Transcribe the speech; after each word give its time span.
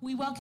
we 0.00 0.14
welcome. 0.14 0.38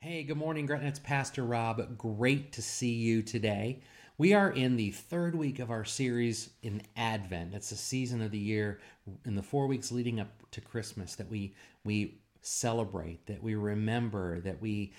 Hey, 0.00 0.22
good 0.22 0.36
morning, 0.36 0.66
Gretna. 0.66 0.88
It's 0.88 0.98
Pastor 0.98 1.44
Rob. 1.44 1.98
Great 1.98 2.52
to 2.52 2.62
see 2.62 2.92
you 2.94 3.22
today. 3.22 3.80
We 4.16 4.32
are 4.32 4.50
in 4.50 4.76
the 4.76 4.90
third 4.90 5.34
week 5.34 5.58
of 5.58 5.70
our 5.70 5.84
series 5.84 6.50
in 6.62 6.82
Advent. 6.96 7.54
It's 7.54 7.70
the 7.70 7.76
season 7.76 8.22
of 8.22 8.30
the 8.30 8.38
year 8.38 8.80
in 9.24 9.34
the 9.34 9.42
four 9.42 9.66
weeks 9.66 9.92
leading 9.92 10.20
up 10.20 10.28
to 10.52 10.60
Christmas 10.60 11.14
that 11.16 11.30
we 11.30 11.54
we 11.84 12.20
celebrate, 12.42 13.26
that 13.26 13.42
we 13.42 13.54
remember, 13.56 14.40
that 14.40 14.62
we 14.62 14.92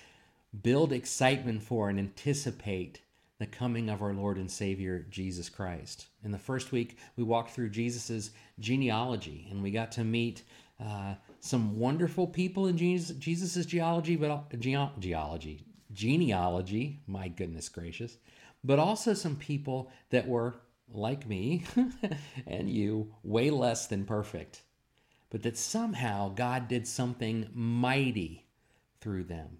build 0.62 0.92
excitement 0.92 1.62
for 1.62 1.88
and 1.88 1.98
anticipate 1.98 3.00
the 3.40 3.46
coming 3.46 3.88
of 3.88 4.02
our 4.02 4.12
Lord 4.12 4.36
and 4.36 4.50
Savior 4.50 5.06
Jesus 5.10 5.48
Christ. 5.48 6.08
In 6.22 6.30
the 6.30 6.38
first 6.38 6.72
week, 6.72 6.98
we 7.16 7.24
walked 7.24 7.52
through 7.52 7.70
Jesus's 7.70 8.32
genealogy 8.58 9.48
and 9.50 9.62
we 9.62 9.70
got 9.70 9.90
to 9.92 10.04
meet 10.04 10.42
uh, 10.78 11.14
some 11.40 11.78
wonderful 11.78 12.26
people 12.26 12.66
in 12.66 12.76
Jesus, 12.76 13.16
Jesus's 13.16 13.64
geology, 13.64 14.14
but 14.14 14.50
ge- 14.60 14.76
geology, 14.98 15.64
genealogy. 15.90 17.00
My 17.06 17.28
goodness 17.28 17.70
gracious! 17.70 18.18
But 18.62 18.78
also 18.78 19.14
some 19.14 19.36
people 19.36 19.90
that 20.10 20.28
were 20.28 20.54
like 20.92 21.26
me 21.26 21.64
and 22.46 22.68
you, 22.70 23.14
way 23.22 23.48
less 23.48 23.86
than 23.86 24.04
perfect, 24.04 24.62
but 25.30 25.42
that 25.44 25.56
somehow 25.56 26.28
God 26.28 26.68
did 26.68 26.86
something 26.86 27.48
mighty 27.54 28.46
through 29.00 29.24
them, 29.24 29.58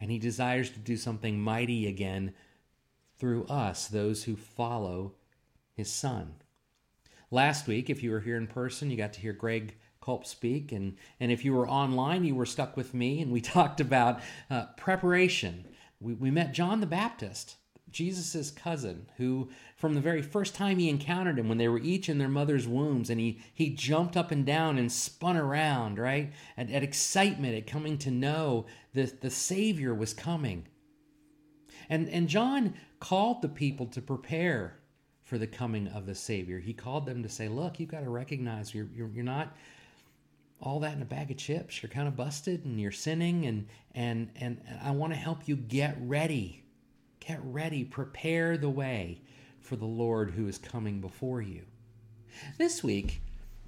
and 0.00 0.10
He 0.10 0.18
desires 0.18 0.70
to 0.70 0.78
do 0.78 0.96
something 0.96 1.38
mighty 1.38 1.86
again 1.86 2.32
through 3.20 3.44
us, 3.44 3.86
those 3.86 4.24
who 4.24 4.34
follow 4.34 5.12
His 5.74 5.92
Son. 5.92 6.34
Last 7.30 7.68
week, 7.68 7.90
if 7.90 8.02
you 8.02 8.10
were 8.10 8.20
here 8.20 8.36
in 8.36 8.48
person, 8.48 8.90
you 8.90 8.96
got 8.96 9.12
to 9.12 9.20
hear 9.20 9.32
Greg 9.34 9.76
Culp 10.02 10.26
speak. 10.26 10.72
And, 10.72 10.96
and 11.20 11.30
if 11.30 11.44
you 11.44 11.52
were 11.52 11.68
online, 11.68 12.24
you 12.24 12.34
were 12.34 12.46
stuck 12.46 12.76
with 12.76 12.94
me, 12.94 13.20
and 13.20 13.30
we 13.30 13.40
talked 13.40 13.80
about 13.80 14.20
uh, 14.50 14.66
preparation. 14.76 15.66
We, 16.00 16.14
we 16.14 16.30
met 16.30 16.54
John 16.54 16.80
the 16.80 16.86
Baptist, 16.86 17.56
Jesus' 17.90 18.50
cousin, 18.50 19.06
who 19.18 19.50
from 19.76 19.94
the 19.94 20.00
very 20.00 20.22
first 20.22 20.54
time 20.54 20.78
he 20.78 20.88
encountered 20.88 21.38
him, 21.38 21.48
when 21.48 21.58
they 21.58 21.68
were 21.68 21.78
each 21.78 22.08
in 22.08 22.18
their 22.18 22.28
mother's 22.28 22.66
wombs, 22.66 23.10
and 23.10 23.20
he, 23.20 23.40
he 23.54 23.70
jumped 23.70 24.16
up 24.16 24.30
and 24.30 24.46
down 24.46 24.78
and 24.78 24.90
spun 24.90 25.36
around, 25.36 25.98
right? 25.98 26.32
At, 26.56 26.70
at 26.70 26.82
excitement 26.82 27.54
at 27.54 27.66
coming 27.66 27.98
to 27.98 28.10
know 28.10 28.66
that 28.94 29.20
the 29.20 29.30
Savior 29.30 29.94
was 29.94 30.14
coming. 30.14 30.66
And, 31.88 32.08
and 32.08 32.28
John 32.28 32.74
called 33.00 33.42
the 33.42 33.48
people 33.48 33.86
to 33.86 34.00
prepare 34.00 34.78
for 35.24 35.38
the 35.38 35.46
coming 35.46 35.88
of 35.88 36.06
the 36.06 36.14
Savior. 36.14 36.58
He 36.58 36.72
called 36.72 37.06
them 37.06 37.22
to 37.22 37.28
say, 37.28 37.48
Look, 37.48 37.80
you've 37.80 37.90
got 37.90 38.04
to 38.04 38.10
recognize 38.10 38.74
you're, 38.74 38.88
you're, 38.94 39.08
you're 39.08 39.24
not 39.24 39.56
all 40.60 40.80
that 40.80 40.94
in 40.94 41.02
a 41.02 41.06
bag 41.06 41.30
of 41.30 41.36
chips. 41.36 41.82
You're 41.82 41.90
kind 41.90 42.06
of 42.06 42.16
busted 42.16 42.64
and 42.64 42.80
you're 42.80 42.92
sinning, 42.92 43.46
and 43.46 43.66
and 43.94 44.30
and 44.36 44.60
I 44.82 44.90
want 44.90 45.12
to 45.12 45.18
help 45.18 45.48
you 45.48 45.56
get 45.56 45.96
ready. 46.00 46.64
Get 47.20 47.40
ready. 47.42 47.84
Prepare 47.84 48.56
the 48.56 48.70
way 48.70 49.22
for 49.60 49.76
the 49.76 49.86
Lord 49.86 50.32
who 50.32 50.46
is 50.48 50.58
coming 50.58 51.00
before 51.00 51.42
you. 51.42 51.62
This 52.58 52.82
week, 52.82 53.22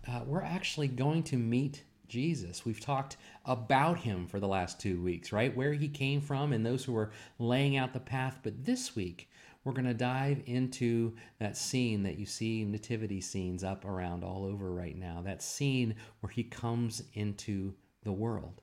uh, 0.07 0.21
we're 0.27 0.43
actually 0.43 0.89
going 0.89 1.23
to 1.25 1.37
meet 1.37 1.83
Jesus. 2.13 2.67
We've 2.67 2.79
talked 2.79 3.17
about 3.47 4.01
him 4.01 4.27
for 4.27 4.39
the 4.39 4.47
last 4.47 4.79
two 4.79 5.01
weeks, 5.01 5.33
right? 5.33 5.57
Where 5.57 5.73
he 5.73 5.89
came 5.89 6.21
from 6.21 6.53
and 6.53 6.65
those 6.65 6.85
who 6.85 6.93
were 6.93 7.11
laying 7.39 7.79
out 7.79 7.95
the 7.95 8.01
path. 8.01 8.41
But 8.43 8.67
this 8.67 8.95
week, 8.95 9.31
we're 9.65 9.73
going 9.73 9.87
to 9.87 9.95
dive 9.95 10.43
into 10.45 11.15
that 11.39 11.57
scene 11.57 12.03
that 12.03 12.19
you 12.19 12.27
see 12.27 12.65
nativity 12.65 13.23
scenes 13.23 13.65
up 13.65 13.87
around 13.87 14.25
all 14.25 14.45
over 14.45 14.71
right 14.71 14.97
now. 14.97 15.23
That 15.25 15.43
scene 15.43 15.95
where 16.21 16.31
he 16.31 16.45
comes 16.45 17.03
into 17.15 17.73
the 18.03 18.13
world. 18.13 18.61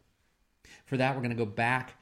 For 0.85 0.97
that, 0.97 1.16
we're 1.16 1.24
going 1.24 1.35
to 1.35 1.45
go 1.45 1.50
back 1.50 1.95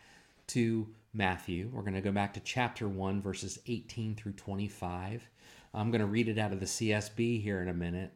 to 0.47 0.85
Matthew. 1.13 1.69
We're 1.71 1.81
going 1.81 1.93
to 1.93 2.01
go 2.01 2.11
back 2.11 2.33
to 2.33 2.41
chapter 2.41 2.89
1, 2.89 3.21
verses 3.21 3.57
18 3.67 4.15
through 4.15 4.33
25. 4.33 5.29
I'm 5.73 5.91
going 5.91 6.01
to 6.01 6.07
read 6.07 6.27
it 6.27 6.37
out 6.37 6.51
of 6.51 6.59
the 6.59 6.65
CSB 6.65 7.41
here 7.41 7.61
in 7.61 7.69
a 7.69 7.73
minute. 7.73 8.11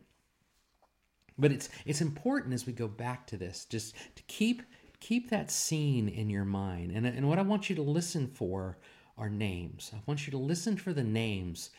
But 1.41 1.51
it's 1.51 1.69
it's 1.85 2.01
important 2.01 2.53
as 2.53 2.67
we 2.67 2.71
go 2.71 2.87
back 2.87 3.25
to 3.27 3.37
this 3.37 3.65
just 3.65 3.95
to 4.15 4.23
keep 4.27 4.61
keep 4.99 5.31
that 5.31 5.49
scene 5.49 6.07
in 6.07 6.29
your 6.29 6.45
mind. 6.45 6.91
And, 6.91 7.05
and 7.05 7.27
what 7.27 7.39
I 7.39 7.41
want 7.41 7.67
you 7.67 7.75
to 7.77 7.81
listen 7.81 8.27
for 8.27 8.77
are 9.17 9.29
names. 9.29 9.91
I 9.93 9.99
want 10.05 10.27
you 10.27 10.31
to 10.31 10.37
listen 10.37 10.77
for 10.77 10.93
the 10.93 11.03
names 11.03 11.71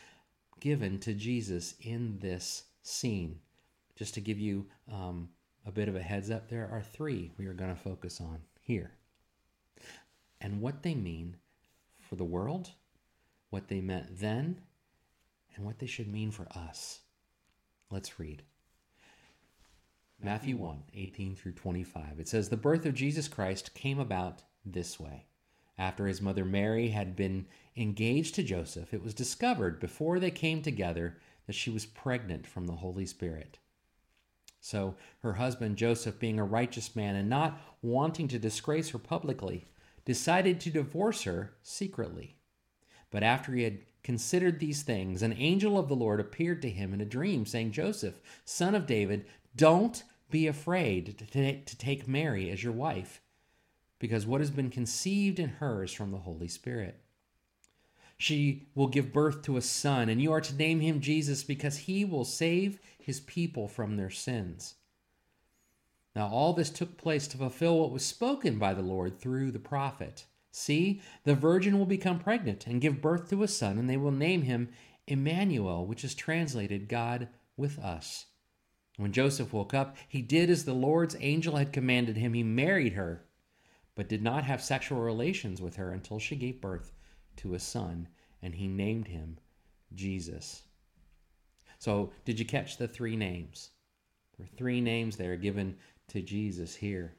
given 0.58 0.98
to 0.98 1.14
Jesus 1.14 1.74
in 1.80 2.18
this 2.18 2.64
scene. 2.82 3.38
Just 3.94 4.14
to 4.14 4.20
give 4.20 4.40
you 4.40 4.66
um, 4.92 5.28
a 5.64 5.70
bit 5.70 5.88
of 5.88 5.94
a 5.94 6.02
heads 6.02 6.30
up, 6.30 6.48
there 6.48 6.68
are 6.70 6.82
three 6.82 7.30
we 7.38 7.46
are 7.46 7.54
going 7.54 7.72
to 7.72 7.80
focus 7.80 8.20
on 8.20 8.38
here. 8.60 8.90
And 10.40 10.60
what 10.60 10.82
they 10.82 10.96
mean 10.96 11.36
for 12.00 12.16
the 12.16 12.24
world, 12.24 12.70
what 13.50 13.68
they 13.68 13.80
meant 13.80 14.18
then, 14.18 14.60
and 15.54 15.64
what 15.64 15.78
they 15.78 15.86
should 15.86 16.12
mean 16.12 16.32
for 16.32 16.48
us. 16.52 17.02
Let's 17.90 18.18
read. 18.18 18.42
Matthew 20.24 20.56
1 20.56 20.84
18 20.94 21.34
through 21.34 21.52
25. 21.52 22.20
It 22.20 22.28
says, 22.28 22.48
The 22.48 22.56
birth 22.56 22.86
of 22.86 22.94
Jesus 22.94 23.26
Christ 23.26 23.74
came 23.74 23.98
about 23.98 24.42
this 24.64 25.00
way. 25.00 25.26
After 25.76 26.06
his 26.06 26.22
mother 26.22 26.44
Mary 26.44 26.90
had 26.90 27.16
been 27.16 27.46
engaged 27.76 28.36
to 28.36 28.42
Joseph, 28.42 28.94
it 28.94 29.02
was 29.02 29.14
discovered 29.14 29.80
before 29.80 30.20
they 30.20 30.30
came 30.30 30.62
together 30.62 31.18
that 31.46 31.54
she 31.54 31.70
was 31.70 31.86
pregnant 31.86 32.46
from 32.46 32.66
the 32.66 32.74
Holy 32.74 33.04
Spirit. 33.04 33.58
So 34.60 34.94
her 35.22 35.34
husband 35.34 35.76
Joseph, 35.76 36.20
being 36.20 36.38
a 36.38 36.44
righteous 36.44 36.94
man 36.94 37.16
and 37.16 37.28
not 37.28 37.60
wanting 37.82 38.28
to 38.28 38.38
disgrace 38.38 38.90
her 38.90 38.98
publicly, 38.98 39.66
decided 40.04 40.60
to 40.60 40.70
divorce 40.70 41.22
her 41.22 41.54
secretly. 41.62 42.36
But 43.10 43.24
after 43.24 43.52
he 43.52 43.64
had 43.64 43.80
considered 44.04 44.60
these 44.60 44.82
things, 44.82 45.22
an 45.22 45.32
angel 45.32 45.78
of 45.78 45.88
the 45.88 45.96
Lord 45.96 46.20
appeared 46.20 46.62
to 46.62 46.70
him 46.70 46.94
in 46.94 47.00
a 47.00 47.04
dream, 47.04 47.44
saying, 47.44 47.72
Joseph, 47.72 48.20
son 48.44 48.76
of 48.76 48.86
David, 48.86 49.26
don't 49.56 50.02
be 50.32 50.48
afraid 50.48 51.16
to 51.30 51.76
take 51.76 52.08
Mary 52.08 52.50
as 52.50 52.64
your 52.64 52.72
wife 52.72 53.20
because 54.00 54.26
what 54.26 54.40
has 54.40 54.50
been 54.50 54.68
conceived 54.68 55.38
in 55.38 55.48
her 55.48 55.84
is 55.84 55.92
from 55.92 56.10
the 56.10 56.18
Holy 56.18 56.48
Spirit. 56.48 57.00
She 58.18 58.66
will 58.74 58.88
give 58.88 59.12
birth 59.12 59.42
to 59.42 59.56
a 59.56 59.62
son, 59.62 60.08
and 60.08 60.20
you 60.20 60.32
are 60.32 60.40
to 60.40 60.54
name 60.56 60.80
him 60.80 61.00
Jesus 61.00 61.44
because 61.44 61.76
he 61.76 62.04
will 62.04 62.24
save 62.24 62.80
his 62.98 63.20
people 63.20 63.68
from 63.68 63.96
their 63.96 64.10
sins. 64.10 64.74
Now, 66.16 66.26
all 66.26 66.52
this 66.52 66.70
took 66.70 66.98
place 66.98 67.28
to 67.28 67.38
fulfill 67.38 67.78
what 67.78 67.92
was 67.92 68.04
spoken 68.04 68.58
by 68.58 68.74
the 68.74 68.82
Lord 68.82 69.20
through 69.20 69.52
the 69.52 69.58
prophet. 69.60 70.26
See, 70.50 71.00
the 71.24 71.34
virgin 71.34 71.78
will 71.78 71.86
become 71.86 72.18
pregnant 72.18 72.66
and 72.66 72.80
give 72.80 73.00
birth 73.00 73.30
to 73.30 73.42
a 73.44 73.48
son, 73.48 73.78
and 73.78 73.88
they 73.88 73.96
will 73.96 74.10
name 74.10 74.42
him 74.42 74.68
Emmanuel, 75.06 75.86
which 75.86 76.04
is 76.04 76.14
translated 76.14 76.88
God 76.88 77.28
with 77.56 77.78
us. 77.78 78.26
When 78.96 79.12
Joseph 79.12 79.52
woke 79.52 79.74
up, 79.74 79.96
he 80.08 80.22
did 80.22 80.50
as 80.50 80.64
the 80.64 80.74
Lord's 80.74 81.16
angel 81.20 81.56
had 81.56 81.72
commanded 81.72 82.16
him. 82.16 82.34
He 82.34 82.42
married 82.42 82.92
her 82.92 83.24
but 83.94 84.08
did 84.08 84.22
not 84.22 84.44
have 84.44 84.62
sexual 84.62 85.00
relations 85.00 85.60
with 85.60 85.76
her 85.76 85.90
until 85.92 86.18
she 86.18 86.36
gave 86.36 86.60
birth 86.60 86.92
to 87.36 87.54
a 87.54 87.58
son, 87.58 88.08
and 88.40 88.54
he 88.54 88.66
named 88.66 89.08
him 89.08 89.38
Jesus. 89.94 90.62
So, 91.78 92.12
did 92.24 92.38
you 92.38 92.44
catch 92.46 92.76
the 92.76 92.88
three 92.88 93.16
names? 93.16 93.70
There 94.36 94.46
are 94.46 94.56
three 94.56 94.80
names 94.80 95.16
that 95.16 95.26
are 95.26 95.36
given 95.36 95.76
to 96.08 96.22
Jesus 96.22 96.74
here. 96.74 97.16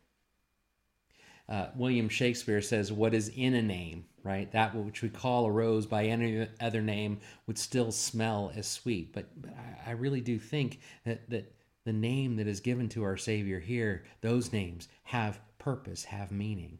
Uh, 1.49 1.67
William 1.75 2.09
Shakespeare 2.09 2.61
says, 2.61 2.91
What 2.91 3.13
is 3.13 3.29
in 3.29 3.53
a 3.53 3.61
name, 3.61 4.05
right? 4.23 4.51
That 4.51 4.73
which 4.73 5.01
we 5.01 5.09
call 5.09 5.45
a 5.45 5.51
rose 5.51 5.85
by 5.85 6.05
any 6.05 6.47
other 6.61 6.81
name 6.81 7.19
would 7.45 7.57
still 7.57 7.91
smell 7.91 8.51
as 8.55 8.65
sweet. 8.65 9.13
But, 9.13 9.29
but 9.39 9.51
I, 9.51 9.89
I 9.89 9.91
really 9.91 10.21
do 10.21 10.39
think 10.39 10.79
that, 11.05 11.29
that 11.29 11.53
the 11.85 11.93
name 11.93 12.37
that 12.37 12.47
is 12.47 12.59
given 12.59 12.89
to 12.89 13.03
our 13.03 13.17
Savior 13.17 13.59
here, 13.59 14.03
those 14.21 14.53
names 14.53 14.87
have 15.03 15.39
purpose, 15.57 16.05
have 16.05 16.31
meaning. 16.31 16.79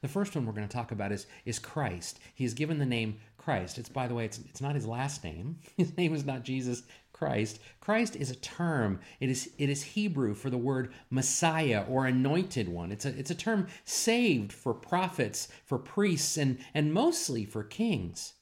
The 0.00 0.08
first 0.08 0.34
one 0.34 0.44
we're 0.44 0.52
going 0.52 0.68
to 0.68 0.76
talk 0.76 0.92
about 0.92 1.12
is, 1.12 1.26
is 1.44 1.58
Christ. 1.58 2.18
He 2.34 2.44
is 2.44 2.54
given 2.54 2.78
the 2.78 2.86
name 2.86 3.18
Christ. 3.36 3.78
It's, 3.78 3.88
by 3.88 4.06
the 4.06 4.14
way, 4.14 4.24
it's, 4.24 4.38
it's 4.38 4.60
not 4.60 4.74
his 4.74 4.86
last 4.86 5.24
name. 5.24 5.58
His 5.76 5.96
name 5.96 6.14
is 6.14 6.26
not 6.26 6.42
Jesus 6.42 6.82
Christ. 7.12 7.60
Christ 7.80 8.14
is 8.14 8.30
a 8.30 8.36
term. 8.36 9.00
It 9.20 9.30
is, 9.30 9.50
it 9.56 9.70
is 9.70 9.82
Hebrew 9.82 10.34
for 10.34 10.50
the 10.50 10.58
word 10.58 10.92
Messiah 11.10 11.84
or 11.88 12.06
anointed 12.06 12.68
one. 12.68 12.92
It's 12.92 13.06
a, 13.06 13.18
it's 13.18 13.30
a 13.30 13.34
term 13.34 13.68
saved 13.84 14.52
for 14.52 14.74
prophets, 14.74 15.48
for 15.64 15.78
priests, 15.78 16.36
and, 16.36 16.58
and 16.74 16.92
mostly 16.92 17.44
for 17.44 17.64
kings. 17.64 18.34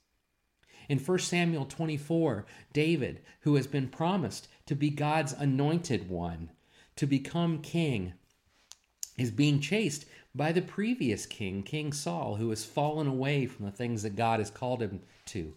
In 0.89 0.99
1 0.99 1.19
Samuel 1.19 1.65
24, 1.65 2.47
David, 2.73 3.21
who 3.41 3.57
has 3.57 3.67
been 3.67 3.89
promised 3.89 4.49
to 4.67 4.75
be 4.75 4.91
God's 4.91 5.33
anointed 5.33 6.09
one, 6.09 6.51
to 6.97 7.07
become 7.07 7.61
king, 7.61 8.15
is 9.19 9.31
being 9.31 9.61
chased 9.61 10.07
by 10.35 10.53
the 10.53 10.63
previous 10.63 11.25
king, 11.27 11.63
King 11.63 11.93
Saul, 11.93 12.37
who 12.37 12.51
has 12.51 12.65
fallen 12.65 13.07
away 13.07 13.47
from 13.47 13.65
the 13.65 13.73
things 13.73 14.03
that 14.03 14.17
God 14.17 14.39
has 14.39 14.51
called 14.51 14.83
him 14.83 15.01
to. 15.27 15.55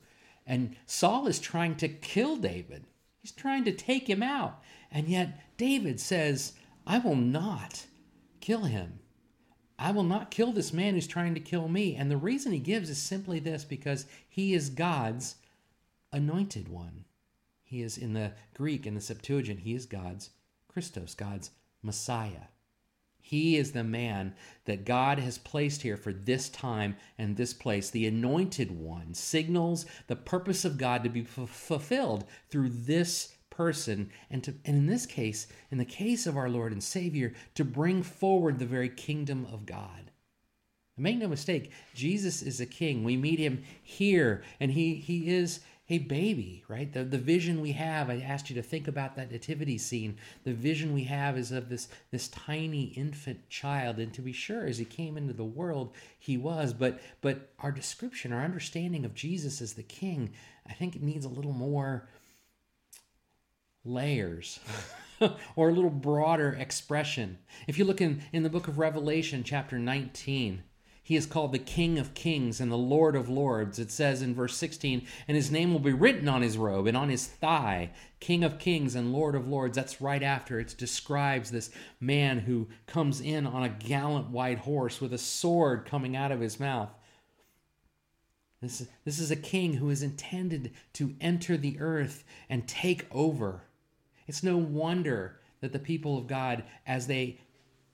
And 0.47 0.75
Saul 0.85 1.27
is 1.27 1.39
trying 1.39 1.75
to 1.75 1.89
kill 1.89 2.37
David, 2.37 2.85
he's 3.21 3.31
trying 3.31 3.65
to 3.65 3.71
take 3.71 4.09
him 4.09 4.23
out. 4.23 4.63
And 4.91 5.07
yet, 5.07 5.39
David 5.57 5.99
says, 5.99 6.53
I 6.87 6.97
will 6.97 7.15
not 7.15 7.85
kill 8.39 8.63
him. 8.63 8.99
I 9.79 9.91
will 9.91 10.03
not 10.03 10.29
kill 10.29 10.51
this 10.51 10.73
man 10.73 10.93
who's 10.93 11.07
trying 11.07 11.33
to 11.35 11.39
kill 11.39 11.67
me. 11.69 11.95
And 11.95 12.11
the 12.11 12.17
reason 12.17 12.51
he 12.51 12.59
gives 12.59 12.89
is 12.89 12.97
simply 12.97 13.39
this 13.39 13.63
because 13.63 14.05
he 14.27 14.53
is 14.53 14.69
God's 14.69 15.35
anointed 16.11 16.67
one. 16.67 17.05
He 17.63 17.81
is 17.81 17.97
in 17.97 18.13
the 18.13 18.33
Greek, 18.53 18.85
in 18.85 18.95
the 18.95 19.01
Septuagint, 19.01 19.61
he 19.61 19.75
is 19.75 19.85
God's 19.85 20.31
Christos, 20.67 21.15
God's 21.15 21.51
Messiah. 21.81 22.47
He 23.21 23.57
is 23.57 23.73
the 23.73 23.83
man 23.83 24.33
that 24.65 24.85
God 24.85 25.19
has 25.19 25.37
placed 25.37 25.83
here 25.83 25.97
for 25.97 26.11
this 26.11 26.49
time 26.49 26.95
and 27.17 27.37
this 27.37 27.53
place. 27.53 27.89
The 27.89 28.07
anointed 28.07 28.71
one 28.71 29.13
signals 29.13 29.85
the 30.07 30.15
purpose 30.15 30.65
of 30.65 30.79
God 30.79 31.03
to 31.03 31.09
be 31.09 31.21
f- 31.21 31.49
fulfilled 31.49 32.25
through 32.49 32.69
this 32.69 33.35
person 33.59 34.09
and 34.31 34.41
to 34.41 34.53
and 34.63 34.77
in 34.77 34.85
this 34.85 35.05
case 35.05 35.45
in 35.69 35.77
the 35.77 35.83
case 35.83 36.25
of 36.25 36.37
our 36.37 36.47
Lord 36.47 36.71
and 36.71 36.81
Savior 36.81 37.33
to 37.55 37.65
bring 37.65 38.03
forward 38.03 38.57
the 38.57 38.65
very 38.65 38.87
kingdom 38.87 39.45
of 39.51 39.65
God. 39.65 40.11
make 40.97 41.17
no 41.17 41.27
mistake, 41.27 41.69
Jesus 41.93 42.41
is 42.41 42.61
a 42.61 42.65
king. 42.65 43.03
We 43.03 43.17
meet 43.17 43.37
him 43.37 43.63
here 43.83 44.43
and 44.61 44.71
he 44.71 44.95
he 44.95 45.27
is 45.35 45.59
a 45.89 45.97
baby, 45.97 46.63
right? 46.69 46.93
The, 46.93 47.03
the 47.03 47.17
vision 47.17 47.59
we 47.59 47.73
have, 47.73 48.09
I 48.09 48.19
asked 48.19 48.49
you 48.49 48.55
to 48.55 48.61
think 48.61 48.87
about 48.87 49.15
that 49.15 49.31
nativity 49.31 49.77
scene. 49.77 50.17
The 50.43 50.53
vision 50.53 50.93
we 50.93 51.05
have 51.05 51.35
is 51.35 51.51
of 51.51 51.67
this, 51.67 51.87
this 52.11 52.27
tiny 52.27 52.83
infant 52.95 53.49
child. 53.49 53.97
And 53.97 54.13
to 54.13 54.21
be 54.21 54.31
sure, 54.31 54.67
as 54.67 54.77
he 54.77 54.85
came 54.85 55.17
into 55.17 55.33
the 55.33 55.43
world, 55.43 55.95
he 56.19 56.37
was. 56.37 56.73
But, 56.73 56.99
but 57.21 57.49
our 57.57 57.71
description, 57.71 58.31
our 58.31 58.43
understanding 58.43 59.03
of 59.03 59.15
Jesus 59.15 59.61
as 59.63 59.73
the 59.73 59.81
king, 59.81 60.29
I 60.67 60.73
think 60.73 60.95
it 60.95 61.01
needs 61.01 61.25
a 61.25 61.29
little 61.29 61.53
more 61.53 62.07
layers. 63.89 64.59
or 65.55 65.69
a 65.69 65.73
little 65.73 65.89
broader 65.89 66.55
expression. 66.57 67.37
If 67.67 67.77
you 67.77 67.85
look 67.85 67.99
in, 67.99 68.21
in 68.31 68.43
the 68.43 68.49
book 68.49 68.67
of 68.67 68.79
Revelation, 68.79 69.43
chapter 69.43 69.77
19, 69.77 70.63
he 71.09 71.15
is 71.15 71.25
called 71.25 71.51
the 71.53 71.57
King 71.57 71.97
of 71.97 72.13
Kings 72.13 72.61
and 72.61 72.71
the 72.71 72.77
Lord 72.77 73.15
of 73.15 73.29
Lords. 73.29 73.79
It 73.79 73.89
says 73.89 74.21
in 74.21 74.35
verse 74.35 74.55
16, 74.55 75.07
and 75.27 75.35
his 75.35 75.49
name 75.49 75.71
will 75.71 75.79
be 75.79 75.91
written 75.91 76.29
on 76.29 76.43
his 76.43 76.55
robe 76.55 76.85
and 76.85 76.95
on 76.95 77.09
his 77.09 77.25
thigh, 77.25 77.89
King 78.19 78.43
of 78.43 78.59
Kings 78.59 78.93
and 78.93 79.11
Lord 79.11 79.33
of 79.33 79.47
Lords. 79.47 79.75
That's 79.75 80.01
right 80.01 80.21
after 80.21 80.59
it 80.59 80.75
describes 80.77 81.49
this 81.49 81.71
man 81.99 82.37
who 82.37 82.67
comes 82.85 83.21
in 83.21 83.47
on 83.47 83.63
a 83.63 83.69
gallant 83.69 84.29
white 84.29 84.59
horse 84.59 85.01
with 85.01 85.11
a 85.11 85.17
sword 85.17 85.85
coming 85.85 86.15
out 86.15 86.31
of 86.31 86.41
his 86.41 86.59
mouth. 86.59 86.91
This, 88.61 88.85
this 89.03 89.17
is 89.17 89.31
a 89.31 89.35
king 89.35 89.73
who 89.73 89.89
is 89.89 90.03
intended 90.03 90.73
to 90.93 91.15
enter 91.19 91.57
the 91.57 91.79
earth 91.79 92.23
and 92.49 92.67
take 92.67 93.07
over. 93.11 93.63
It's 94.29 94.43
no 94.43 94.57
wonder 94.57 95.39
that 95.59 95.73
the 95.73 95.79
people 95.79 96.15
of 96.15 96.27
God, 96.27 96.63
as 96.85 97.07
they 97.07 97.39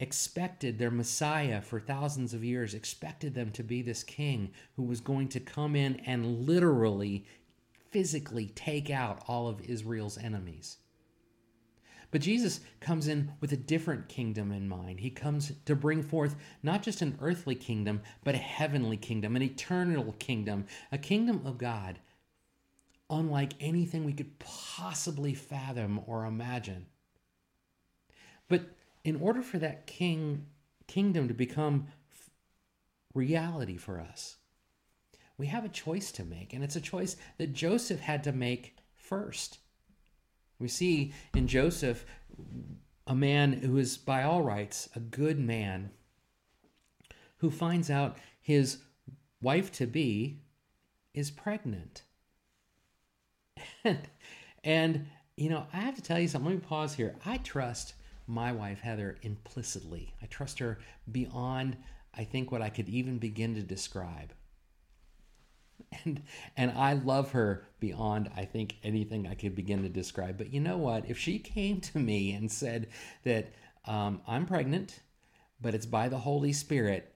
expected 0.01 0.77
their 0.77 0.91
Messiah 0.91 1.61
for 1.61 1.79
thousands 1.79 2.33
of 2.33 2.43
years, 2.43 2.73
expected 2.73 3.33
them 3.33 3.51
to 3.51 3.63
be 3.63 3.81
this 3.81 4.03
king 4.03 4.51
who 4.75 4.83
was 4.83 4.99
going 4.99 5.29
to 5.29 5.39
come 5.39 5.77
in 5.77 5.95
and 6.05 6.41
literally, 6.45 7.25
physically 7.89 8.47
take 8.47 8.89
out 8.89 9.23
all 9.29 9.47
of 9.47 9.61
Israel's 9.61 10.17
enemies. 10.17 10.79
But 12.11 12.19
Jesus 12.19 12.59
comes 12.81 13.07
in 13.07 13.31
with 13.39 13.53
a 13.53 13.57
different 13.57 14.09
kingdom 14.09 14.51
in 14.51 14.67
mind. 14.67 14.99
He 14.99 15.11
comes 15.11 15.53
to 15.63 15.73
bring 15.73 16.03
forth 16.03 16.35
not 16.61 16.83
just 16.83 17.01
an 17.01 17.17
earthly 17.21 17.55
kingdom, 17.55 18.01
but 18.25 18.35
a 18.35 18.39
heavenly 18.39 18.97
kingdom, 18.97 19.37
an 19.37 19.41
eternal 19.41 20.13
kingdom, 20.19 20.65
a 20.91 20.97
kingdom 20.97 21.43
of 21.45 21.57
God, 21.57 21.99
unlike 23.09 23.53
anything 23.59 24.03
we 24.03 24.13
could 24.13 24.39
possibly 24.39 25.33
fathom 25.33 26.01
or 26.07 26.25
imagine. 26.25 26.87
But 28.47 28.69
in 29.03 29.15
order 29.17 29.41
for 29.41 29.59
that 29.59 29.87
king 29.87 30.47
kingdom 30.87 31.27
to 31.27 31.33
become 31.33 31.87
reality 33.13 33.77
for 33.77 33.99
us, 33.99 34.37
we 35.37 35.47
have 35.47 35.65
a 35.65 35.69
choice 35.69 36.11
to 36.13 36.23
make, 36.23 36.53
and 36.53 36.63
it's 36.63 36.75
a 36.75 36.81
choice 36.81 37.17
that 37.37 37.53
Joseph 37.53 37.99
had 37.99 38.23
to 38.23 38.31
make 38.31 38.77
first. 38.95 39.59
We 40.59 40.67
see 40.67 41.13
in 41.35 41.47
Joseph 41.47 42.05
a 43.05 43.15
man 43.15 43.53
who 43.53 43.77
is, 43.77 43.97
by 43.97 44.23
all 44.23 44.41
rights, 44.41 44.89
a 44.95 44.99
good 44.99 45.37
man, 45.37 45.91
who 47.37 47.51
finds 47.51 47.89
out 47.89 48.17
his 48.41 48.79
wife 49.41 49.71
to 49.73 49.85
be 49.85 50.39
is 51.13 51.29
pregnant. 51.29 52.03
and, 54.63 55.07
you 55.37 55.49
know, 55.49 55.65
I 55.73 55.77
have 55.77 55.95
to 55.95 56.01
tell 56.01 56.19
you 56.19 56.27
something. 56.27 56.49
Let 56.49 56.61
me 56.61 56.67
pause 56.67 56.95
here. 56.95 57.15
I 57.25 57.37
trust 57.37 57.93
my 58.27 58.51
wife, 58.51 58.79
Heather, 58.81 59.17
implicitly. 59.21 60.13
I 60.21 60.25
trust 60.25 60.59
her 60.59 60.79
beyond, 61.11 61.77
I 62.13 62.23
think, 62.23 62.51
what 62.51 62.61
I 62.61 62.69
could 62.69 62.89
even 62.89 63.17
begin 63.17 63.55
to 63.55 63.61
describe. 63.61 64.33
And, 66.03 66.23
and 66.57 66.71
I 66.71 66.93
love 66.93 67.31
her 67.31 67.67
beyond, 67.79 68.29
I 68.35 68.45
think, 68.45 68.75
anything 68.83 69.27
I 69.27 69.35
could 69.35 69.55
begin 69.55 69.83
to 69.83 69.89
describe. 69.89 70.37
But 70.37 70.53
you 70.53 70.59
know 70.59 70.77
what? 70.77 71.09
If 71.09 71.17
she 71.17 71.37
came 71.39 71.81
to 71.81 71.99
me 71.99 72.33
and 72.33 72.51
said 72.51 72.87
that 73.23 73.53
um, 73.85 74.21
I'm 74.27 74.45
pregnant, 74.45 74.99
but 75.61 75.75
it's 75.75 75.85
by 75.85 76.09
the 76.09 76.17
Holy 76.17 76.53
Spirit, 76.53 77.13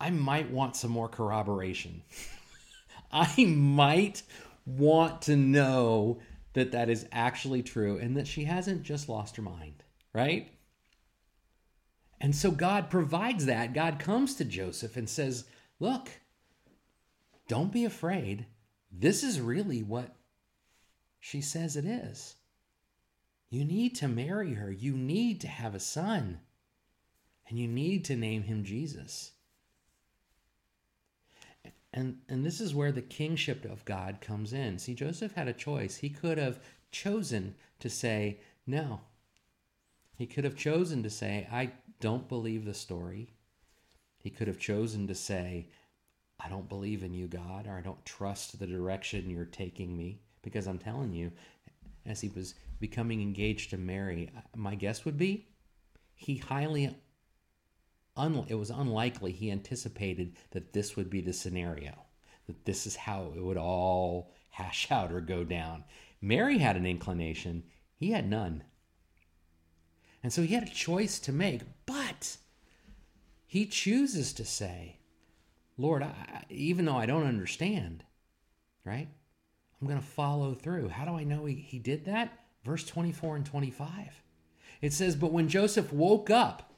I 0.00 0.10
might 0.10 0.50
want 0.50 0.76
some 0.76 0.90
more 0.90 1.08
corroboration. 1.08 2.02
I 3.12 3.44
might 3.44 4.22
want 4.66 5.22
to 5.22 5.36
know 5.36 6.20
that 6.54 6.72
that 6.72 6.88
is 6.88 7.06
actually 7.12 7.62
true 7.62 7.98
and 7.98 8.16
that 8.16 8.26
she 8.26 8.44
hasn't 8.44 8.82
just 8.82 9.08
lost 9.08 9.36
her 9.36 9.42
mind, 9.42 9.82
right? 10.12 10.52
And 12.20 12.34
so 12.34 12.50
God 12.50 12.90
provides 12.90 13.46
that. 13.46 13.74
God 13.74 13.98
comes 13.98 14.34
to 14.36 14.44
Joseph 14.44 14.96
and 14.96 15.08
says, 15.08 15.44
Look, 15.80 16.08
don't 17.48 17.72
be 17.72 17.84
afraid. 17.84 18.46
This 18.90 19.22
is 19.22 19.40
really 19.40 19.82
what 19.82 20.14
she 21.20 21.40
says 21.40 21.76
it 21.76 21.84
is. 21.84 22.36
You 23.50 23.64
need 23.64 23.94
to 23.96 24.08
marry 24.08 24.54
her. 24.54 24.70
You 24.70 24.96
need 24.96 25.40
to 25.42 25.48
have 25.48 25.74
a 25.74 25.80
son. 25.80 26.40
And 27.48 27.58
you 27.58 27.68
need 27.68 28.04
to 28.06 28.16
name 28.16 28.44
him 28.44 28.64
Jesus. 28.64 29.32
And, 31.96 32.18
and 32.28 32.44
this 32.44 32.60
is 32.60 32.74
where 32.74 32.90
the 32.90 33.00
kingship 33.00 33.64
of 33.64 33.84
God 33.84 34.20
comes 34.20 34.52
in. 34.52 34.78
See, 34.80 34.94
Joseph 34.94 35.34
had 35.34 35.46
a 35.46 35.52
choice. 35.52 35.96
He 35.96 36.10
could 36.10 36.38
have 36.38 36.58
chosen 36.90 37.54
to 37.78 37.88
say, 37.88 38.40
no. 38.66 39.00
He 40.16 40.26
could 40.26 40.42
have 40.42 40.56
chosen 40.56 41.04
to 41.04 41.10
say, 41.10 41.48
I 41.52 41.70
don't 42.00 42.28
believe 42.28 42.64
the 42.64 42.74
story. 42.74 43.30
He 44.18 44.28
could 44.28 44.48
have 44.48 44.58
chosen 44.58 45.06
to 45.06 45.14
say, 45.14 45.68
I 46.40 46.48
don't 46.48 46.68
believe 46.68 47.04
in 47.04 47.14
you, 47.14 47.28
God, 47.28 47.68
or 47.68 47.78
I 47.78 47.80
don't 47.80 48.04
trust 48.04 48.58
the 48.58 48.66
direction 48.66 49.30
you're 49.30 49.44
taking 49.44 49.96
me. 49.96 50.20
Because 50.42 50.66
I'm 50.66 50.78
telling 50.78 51.12
you, 51.12 51.30
as 52.04 52.20
he 52.20 52.28
was 52.28 52.54
becoming 52.80 53.22
engaged 53.22 53.70
to 53.70 53.78
Mary, 53.78 54.30
uh, 54.36 54.40
my 54.56 54.74
guess 54.74 55.04
would 55.04 55.16
be 55.16 55.46
he 56.14 56.36
highly 56.36 56.96
un- 58.16 58.46
it 58.48 58.54
was 58.54 58.70
unlikely 58.70 59.32
he 59.32 59.50
anticipated 59.50 60.36
that 60.50 60.72
this 60.72 60.96
would 60.96 61.10
be 61.10 61.20
the 61.20 61.32
scenario, 61.32 61.92
that 62.46 62.64
this 62.64 62.86
is 62.86 62.96
how 62.96 63.32
it 63.36 63.42
would 63.42 63.56
all 63.56 64.32
hash 64.50 64.88
out 64.90 65.12
or 65.12 65.20
go 65.20 65.44
down. 65.44 65.84
Mary 66.20 66.58
had 66.58 66.76
an 66.76 66.86
inclination, 66.86 67.64
he 67.96 68.10
had 68.10 68.28
none. 68.28 68.62
And 70.22 70.32
so 70.32 70.42
he 70.42 70.54
had 70.54 70.62
a 70.62 70.70
choice 70.70 71.18
to 71.20 71.32
make, 71.32 71.62
but 71.84 72.38
he 73.46 73.66
chooses 73.66 74.32
to 74.32 74.44
say, 74.44 74.98
Lord, 75.76 76.02
I, 76.02 76.44
even 76.48 76.86
though 76.86 76.96
I 76.96 77.06
don't 77.06 77.26
understand, 77.26 78.04
right? 78.84 79.08
I'm 79.80 79.86
going 79.86 80.00
to 80.00 80.06
follow 80.06 80.54
through. 80.54 80.88
How 80.88 81.04
do 81.04 81.12
I 81.12 81.24
know 81.24 81.44
he, 81.44 81.56
he 81.56 81.78
did 81.78 82.06
that? 82.06 82.32
Verse 82.64 82.84
24 82.84 83.36
and 83.36 83.46
25. 83.46 84.22
It 84.80 84.92
says, 84.92 85.14
But 85.14 85.32
when 85.32 85.48
Joseph 85.48 85.92
woke 85.92 86.30
up, 86.30 86.73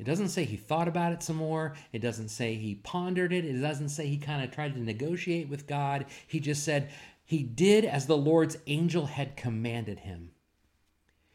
it 0.00 0.06
doesn't 0.06 0.30
say 0.30 0.44
he 0.44 0.56
thought 0.56 0.88
about 0.88 1.12
it 1.12 1.22
some 1.22 1.36
more. 1.36 1.74
It 1.92 1.98
doesn't 1.98 2.30
say 2.30 2.54
he 2.54 2.76
pondered 2.76 3.34
it. 3.34 3.44
It 3.44 3.60
doesn't 3.60 3.90
say 3.90 4.06
he 4.06 4.16
kind 4.16 4.42
of 4.42 4.50
tried 4.50 4.72
to 4.72 4.80
negotiate 4.80 5.50
with 5.50 5.66
God. 5.66 6.06
He 6.26 6.40
just 6.40 6.64
said 6.64 6.88
he 7.22 7.42
did 7.42 7.84
as 7.84 8.06
the 8.06 8.16
Lord's 8.16 8.56
angel 8.66 9.04
had 9.04 9.36
commanded 9.36 10.00
him. 10.00 10.30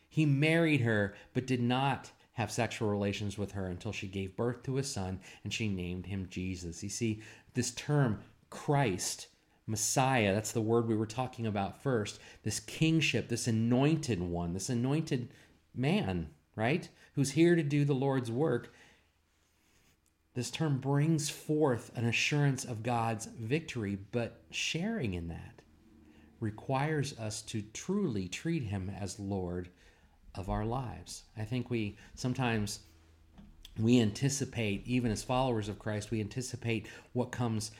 He 0.10 0.26
married 0.26 0.82
her, 0.82 1.14
but 1.34 1.46
did 1.46 1.62
not 1.62 2.10
have 2.34 2.52
sexual 2.52 2.90
relations 2.90 3.38
with 3.38 3.52
her 3.52 3.68
until 3.68 3.92
she 3.92 4.08
gave 4.08 4.36
birth 4.36 4.64
to 4.64 4.80
a 4.80 4.84
son 4.84 5.20
and 5.44 5.54
she 5.54 5.68
named 5.68 6.08
him 6.08 6.28
Jesus. 6.32 6.82
You 6.82 6.90
see, 6.90 7.22
this 7.54 7.70
term, 7.70 8.20
Christ, 8.50 9.28
Messiah, 9.68 10.34
that's 10.34 10.54
the 10.54 10.60
word 10.60 10.88
we 10.88 10.96
were 10.96 11.06
talking 11.06 11.46
about 11.46 11.84
first. 11.84 12.20
This 12.42 12.60
kingship, 12.60 13.30
this 13.30 13.46
anointed 13.46 14.20
one, 14.22 14.54
this 14.54 14.70
anointed 14.70 15.30
man, 15.76 16.32
right? 16.56 16.90
Who's 17.16 17.32
here 17.32 17.56
to 17.56 17.64
do 17.64 17.86
the 17.86 17.94
Lord's 17.94 18.32
work, 18.32 18.74
This 20.36 20.52
term 20.52 20.80
brings 20.80 21.30
forth 21.30 21.92
an 21.96 22.06
assurance 22.06 22.66
of 22.66 22.84
God's 22.84 23.26
victory, 23.26 23.98
but 24.12 24.42
sharing 24.52 25.14
in 25.14 25.30
that 25.30 25.62
requires 26.42 27.18
us 27.18 27.42
to 27.44 27.64
truly 27.74 28.28
treat 28.28 28.64
Him 28.64 28.92
as 29.00 29.18
Lord 29.18 29.70
of 30.36 30.50
our 30.50 30.66
lives. 30.66 31.24
I 31.38 31.46
think 31.46 31.70
we 31.70 31.98
sometimes 32.14 32.82
we 33.80 34.02
anticipate, 34.02 34.86
even 34.86 35.12
as 35.12 35.24
followers 35.24 35.70
of 35.70 35.80
Christ, 35.80 36.12
we 36.12 36.20
anticipate 36.20 36.88
what 37.14 37.32
comes 37.32 37.72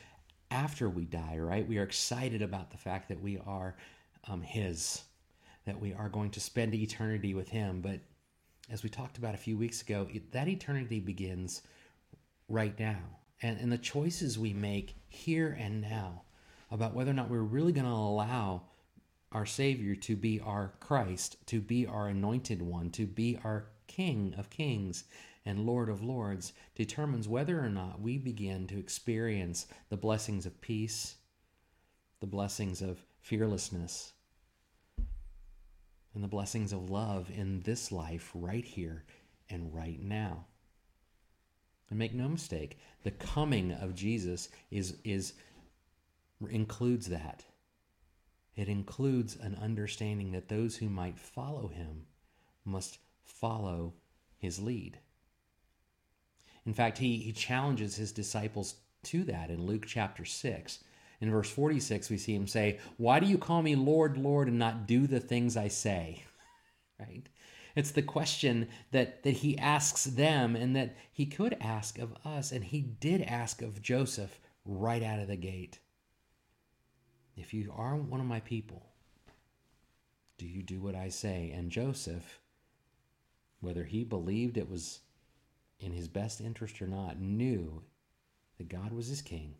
after 0.50 0.88
we 0.88 1.04
die, 1.04 1.36
right? 1.38 1.66
We 1.66 1.78
are 1.78 1.82
excited 1.82 2.40
about 2.40 2.70
the 2.70 2.76
fact 2.78 3.08
that 3.08 3.20
we 3.20 3.38
are 3.46 3.76
um, 4.28 4.40
His, 4.40 5.02
that 5.66 5.80
we 5.80 5.92
are 5.92 6.08
going 6.08 6.30
to 6.30 6.40
spend 6.40 6.74
eternity 6.74 7.34
with 7.34 7.50
Him. 7.50 7.82
But 7.82 8.00
as 8.70 8.82
we 8.82 8.88
talked 8.88 9.18
about 9.18 9.34
a 9.34 9.38
few 9.38 9.56
weeks 9.56 9.82
ago, 9.82 10.08
it, 10.12 10.32
that 10.32 10.48
eternity 10.48 11.00
begins 11.00 11.62
right 12.48 12.78
now. 12.78 12.98
And, 13.42 13.58
and 13.58 13.70
the 13.70 13.78
choices 13.78 14.38
we 14.38 14.52
make 14.52 14.96
here 15.08 15.56
and 15.58 15.82
now 15.82 16.22
about 16.70 16.94
whether 16.94 17.10
or 17.10 17.14
not 17.14 17.30
we're 17.30 17.40
really 17.40 17.72
going 17.72 17.86
to 17.86 17.92
allow 17.92 18.62
our 19.32 19.46
Savior 19.46 19.94
to 19.94 20.16
be 20.16 20.40
our 20.40 20.72
Christ, 20.80 21.36
to 21.46 21.60
be 21.60 21.86
our 21.86 22.08
anointed 22.08 22.62
one, 22.62 22.90
to 22.90 23.06
be 23.06 23.38
our 23.44 23.66
King 23.86 24.34
of 24.36 24.50
kings 24.50 25.04
and 25.46 25.64
Lord 25.64 25.88
of 25.88 26.02
lords 26.02 26.52
determines 26.74 27.28
whether 27.28 27.60
or 27.60 27.68
not 27.68 28.00
we 28.00 28.18
begin 28.18 28.66
to 28.66 28.78
experience 28.78 29.66
the 29.88 29.96
blessings 29.96 30.44
of 30.44 30.60
peace, 30.60 31.16
the 32.20 32.26
blessings 32.26 32.82
of 32.82 33.04
fearlessness, 33.20 34.12
and 36.16 36.24
the 36.24 36.28
blessings 36.28 36.72
of 36.72 36.90
love 36.90 37.30
in 37.30 37.60
this 37.60 37.92
life 37.92 38.30
right 38.34 38.64
here 38.64 39.04
and 39.50 39.72
right 39.74 40.02
now. 40.02 40.46
And 41.90 41.98
make 41.98 42.14
no 42.14 42.26
mistake, 42.26 42.78
the 43.02 43.10
coming 43.10 43.70
of 43.70 43.94
Jesus 43.94 44.48
is, 44.70 44.96
is 45.04 45.34
includes 46.50 47.08
that. 47.08 47.44
It 48.56 48.68
includes 48.68 49.36
an 49.36 49.58
understanding 49.60 50.32
that 50.32 50.48
those 50.48 50.76
who 50.76 50.88
might 50.88 51.18
follow 51.18 51.68
him 51.68 52.06
must 52.64 52.98
follow 53.22 53.92
his 54.38 54.58
lead. 54.58 54.98
In 56.64 56.72
fact, 56.72 56.96
he, 56.96 57.18
he 57.18 57.32
challenges 57.32 57.94
his 57.94 58.10
disciples 58.10 58.76
to 59.04 59.22
that 59.24 59.50
in 59.50 59.66
Luke 59.66 59.84
chapter 59.86 60.24
6. 60.24 60.78
In 61.20 61.30
verse 61.30 61.50
46, 61.50 62.10
we 62.10 62.18
see 62.18 62.34
him 62.34 62.46
say, 62.46 62.78
Why 62.96 63.20
do 63.20 63.26
you 63.26 63.38
call 63.38 63.62
me 63.62 63.74
Lord, 63.74 64.18
Lord, 64.18 64.48
and 64.48 64.58
not 64.58 64.86
do 64.86 65.06
the 65.06 65.20
things 65.20 65.56
I 65.56 65.68
say? 65.68 66.24
right? 67.00 67.28
It's 67.74 67.90
the 67.90 68.02
question 68.02 68.68
that, 68.90 69.22
that 69.22 69.30
he 69.30 69.58
asks 69.58 70.04
them 70.04 70.56
and 70.56 70.74
that 70.76 70.96
he 71.12 71.26
could 71.26 71.56
ask 71.60 71.98
of 71.98 72.14
us, 72.24 72.52
and 72.52 72.64
he 72.64 72.80
did 72.80 73.22
ask 73.22 73.60
of 73.62 73.82
Joseph 73.82 74.40
right 74.64 75.02
out 75.02 75.20
of 75.20 75.28
the 75.28 75.36
gate. 75.36 75.78
If 77.36 77.52
you 77.52 77.72
are 77.76 77.96
one 77.96 78.20
of 78.20 78.26
my 78.26 78.40
people, 78.40 78.86
do 80.38 80.46
you 80.46 80.62
do 80.62 80.80
what 80.80 80.94
I 80.94 81.10
say? 81.10 81.52
And 81.54 81.70
Joseph, 81.70 82.40
whether 83.60 83.84
he 83.84 84.04
believed 84.04 84.56
it 84.56 84.70
was 84.70 85.00
in 85.78 85.92
his 85.92 86.08
best 86.08 86.40
interest 86.40 86.80
or 86.80 86.86
not, 86.86 87.20
knew 87.20 87.82
that 88.56 88.68
God 88.68 88.92
was 88.92 89.08
his 89.08 89.20
king, 89.20 89.54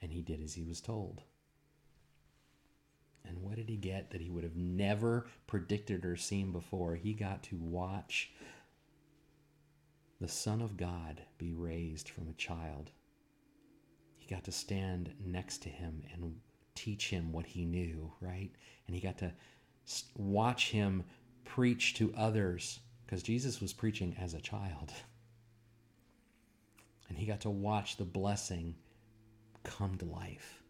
and 0.00 0.12
he 0.12 0.22
did 0.22 0.42
as 0.42 0.54
he 0.54 0.62
was 0.62 0.80
told. 0.80 1.22
And 3.24 3.42
what 3.42 3.56
did 3.56 3.68
he 3.68 3.76
get 3.76 4.10
that 4.10 4.20
he 4.20 4.30
would 4.30 4.44
have 4.44 4.56
never 4.56 5.26
predicted 5.46 6.04
or 6.04 6.16
seen 6.16 6.52
before? 6.52 6.94
He 6.94 7.12
got 7.12 7.42
to 7.44 7.56
watch 7.56 8.30
the 10.20 10.28
Son 10.28 10.62
of 10.62 10.76
God 10.76 11.22
be 11.38 11.52
raised 11.52 12.08
from 12.08 12.28
a 12.28 12.34
child. 12.34 12.90
He 14.16 14.32
got 14.32 14.44
to 14.44 14.52
stand 14.52 15.12
next 15.24 15.62
to 15.62 15.68
him 15.68 16.02
and 16.12 16.36
teach 16.74 17.10
him 17.10 17.32
what 17.32 17.46
he 17.46 17.64
knew, 17.64 18.12
right? 18.20 18.50
And 18.86 18.94
he 18.94 19.00
got 19.02 19.18
to 19.18 19.32
watch 20.16 20.70
him 20.70 21.04
preach 21.44 21.94
to 21.94 22.14
others 22.16 22.80
because 23.04 23.22
Jesus 23.22 23.60
was 23.60 23.72
preaching 23.72 24.16
as 24.20 24.34
a 24.34 24.40
child. 24.40 24.92
And 27.08 27.16
he 27.16 27.24
got 27.24 27.42
to 27.42 27.50
watch 27.50 27.98
the 27.98 28.04
blessing 28.04 28.74
come 29.66 29.96
to 29.96 30.04
life. 30.04 30.62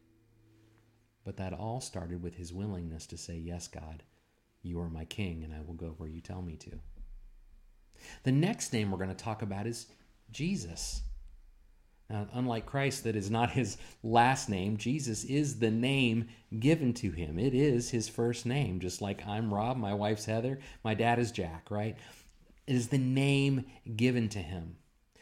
But 1.24 1.36
that 1.36 1.52
all 1.52 1.80
started 1.80 2.22
with 2.22 2.34
his 2.34 2.52
willingness 2.52 3.06
to 3.06 3.18
say, 3.18 3.36
Yes, 3.36 3.68
God, 3.68 4.02
you 4.62 4.80
are 4.80 4.88
my 4.88 5.04
king, 5.04 5.44
and 5.44 5.52
I 5.52 5.60
will 5.60 5.74
go 5.74 5.94
where 5.98 6.08
you 6.08 6.20
tell 6.20 6.42
me 6.42 6.56
to. 6.56 6.70
The 8.24 8.32
next 8.32 8.72
name 8.72 8.90
we're 8.90 8.98
going 8.98 9.10
to 9.10 9.14
talk 9.14 9.42
about 9.42 9.66
is 9.66 9.86
Jesus. 10.30 11.02
Now, 12.08 12.28
unlike 12.34 12.66
Christ, 12.66 13.04
that 13.04 13.16
is 13.16 13.30
not 13.30 13.50
his 13.50 13.78
last 14.02 14.48
name, 14.48 14.76
Jesus 14.76 15.24
is 15.24 15.58
the 15.58 15.70
name 15.70 16.28
given 16.58 16.94
to 16.94 17.10
him. 17.10 17.38
It 17.38 17.54
is 17.54 17.90
his 17.90 18.08
first 18.08 18.46
name, 18.46 18.78
just 18.78 19.02
like 19.02 19.26
I'm 19.26 19.52
Rob, 19.52 19.76
my 19.76 19.92
wife's 19.92 20.24
Heather, 20.24 20.60
my 20.84 20.94
dad 20.94 21.18
is 21.18 21.32
Jack, 21.32 21.68
right? 21.70 21.96
It 22.66 22.76
is 22.76 22.88
the 22.88 22.98
name 22.98 23.64
given 23.96 24.28
to 24.30 24.38
him. 24.38 24.76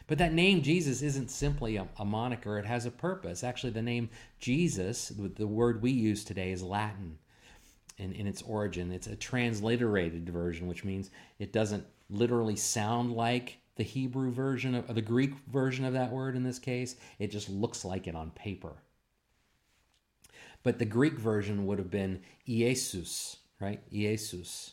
But 0.06 0.18
that 0.18 0.34
name 0.34 0.62
Jesus 0.62 1.00
isn't 1.00 1.30
simply 1.30 1.76
a, 1.76 1.88
a, 1.99 2.04
moniker, 2.04 2.58
it 2.58 2.66
has 2.66 2.84
a 2.84 2.90
purpose. 2.90 3.42
Actually, 3.42 3.73
the 3.73 3.82
name 3.82 4.11
Jesus, 4.38 5.08
the 5.08 5.46
word 5.46 5.80
we 5.80 5.90
use 5.90 6.25
today, 6.25 6.52
is 6.52 6.62
Latin 6.62 7.18
in, 7.96 8.12
in 8.12 8.26
its 8.26 8.42
origin. 8.42 8.92
It's 8.92 9.06
a 9.06 9.16
transliterated 9.16 10.28
version, 10.28 10.66
which 10.66 10.84
means 10.84 11.11
it 11.38 11.52
doesn't 11.52 11.87
literally 12.11 12.56
sound 12.56 13.12
like 13.12 13.58
the 13.76 13.82
Hebrew 13.82 14.30
version 14.30 14.75
of, 14.75 14.94
the 14.94 15.00
Greek 15.00 15.34
version 15.50 15.84
of 15.84 15.94
that 15.94 16.12
word 16.12 16.37
in 16.37 16.42
this 16.42 16.58
case. 16.58 16.96
It 17.18 17.30
just 17.30 17.49
looks 17.49 17.84
like 17.84 18.06
it 18.06 18.14
on 18.14 18.30
paper. 18.32 18.75
But 20.62 20.78
the 20.78 20.84
Greek 20.84 21.18
version 21.18 21.66
would 21.66 21.78
have 21.78 21.90
been 21.90 22.23
Iesus, 22.46 23.37
right? 23.58 23.80
Iesus 23.90 24.73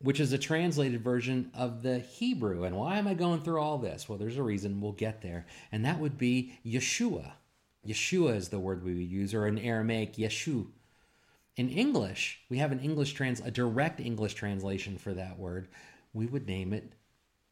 which 0.00 0.20
is 0.20 0.32
a 0.32 0.38
translated 0.38 1.02
version 1.02 1.50
of 1.54 1.82
the 1.82 1.98
Hebrew. 1.98 2.64
And 2.64 2.76
why 2.76 2.98
am 2.98 3.08
I 3.08 3.14
going 3.14 3.40
through 3.40 3.60
all 3.60 3.78
this? 3.78 4.08
Well, 4.08 4.18
there's 4.18 4.36
a 4.36 4.42
reason. 4.42 4.80
We'll 4.80 4.92
get 4.92 5.22
there. 5.22 5.46
And 5.72 5.84
that 5.84 5.98
would 5.98 6.18
be 6.18 6.58
Yeshua. 6.64 7.32
Yeshua 7.86 8.36
is 8.36 8.48
the 8.48 8.58
word 8.58 8.84
we 8.84 8.94
would 8.94 9.10
use, 9.10 9.32
or 9.32 9.46
in 9.46 9.58
Aramaic, 9.58 10.14
Yeshu. 10.16 10.66
In 11.56 11.70
English, 11.70 12.40
we 12.50 12.58
have 12.58 12.72
an 12.72 12.80
English 12.80 13.14
trans 13.14 13.40
a 13.40 13.50
direct 13.50 14.00
English 14.00 14.34
translation 14.34 14.98
for 14.98 15.14
that 15.14 15.38
word. 15.38 15.68
We 16.12 16.26
would 16.26 16.46
name 16.46 16.72
it 16.72 16.92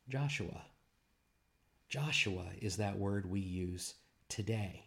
Joshua. 0.08 0.62
Joshua 1.88 2.46
is 2.60 2.76
that 2.76 2.98
word 2.98 3.30
we 3.30 3.40
use 3.40 3.94
today 4.28 4.84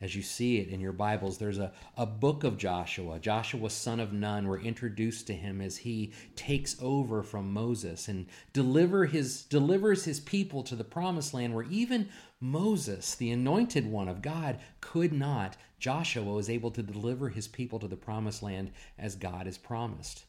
as 0.00 0.14
you 0.14 0.22
see 0.22 0.58
it 0.58 0.68
in 0.68 0.80
your 0.80 0.92
Bibles, 0.92 1.36
there's 1.36 1.58
a, 1.58 1.72
a 1.96 2.06
book 2.06 2.42
of 2.42 2.56
Joshua. 2.56 3.18
Joshua, 3.18 3.68
son 3.68 4.00
of 4.00 4.12
Nun, 4.14 4.48
we're 4.48 4.60
introduced 4.60 5.26
to 5.26 5.34
him 5.34 5.60
as 5.60 5.78
he 5.78 6.12
takes 6.36 6.76
over 6.80 7.22
from 7.22 7.52
Moses 7.52 8.08
and 8.08 8.26
deliver 8.54 9.04
his, 9.06 9.42
delivers 9.42 10.04
his 10.04 10.18
people 10.18 10.62
to 10.62 10.74
the 10.74 10.84
promised 10.84 11.34
land 11.34 11.54
where 11.54 11.64
even 11.64 12.08
Moses, 12.40 13.14
the 13.14 13.30
anointed 13.30 13.86
one 13.86 14.08
of 14.08 14.22
God, 14.22 14.58
could 14.80 15.12
not. 15.12 15.58
Joshua 15.78 16.24
was 16.24 16.48
able 16.48 16.70
to 16.70 16.82
deliver 16.82 17.28
his 17.28 17.46
people 17.46 17.78
to 17.78 17.88
the 17.88 17.96
promised 17.96 18.42
land 18.42 18.70
as 18.98 19.14
God 19.16 19.44
has 19.44 19.58
promised. 19.58 20.24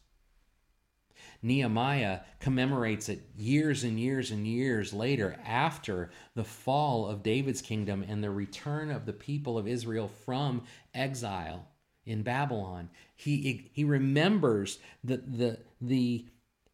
Nehemiah 1.42 2.20
commemorates 2.38 3.08
it 3.08 3.28
years 3.36 3.82
and 3.82 3.98
years 3.98 4.30
and 4.30 4.46
years 4.46 4.92
later 4.92 5.36
after 5.44 6.10
the 6.34 6.44
fall 6.44 7.06
of 7.06 7.22
David's 7.22 7.60
kingdom 7.60 8.04
and 8.06 8.22
the 8.22 8.30
return 8.30 8.90
of 8.90 9.06
the 9.06 9.12
people 9.12 9.58
of 9.58 9.66
Israel 9.66 10.08
from 10.24 10.62
exile 10.94 11.66
in 12.06 12.22
Babylon. 12.22 12.90
He, 13.16 13.70
he 13.72 13.84
remembers 13.84 14.78
the, 15.02 15.16
the, 15.16 15.58
the 15.80 16.26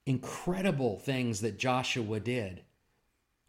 incredible 0.07 0.99
things 0.99 1.41
that 1.41 1.59
Joshua 1.59 2.21
did 2.21 2.63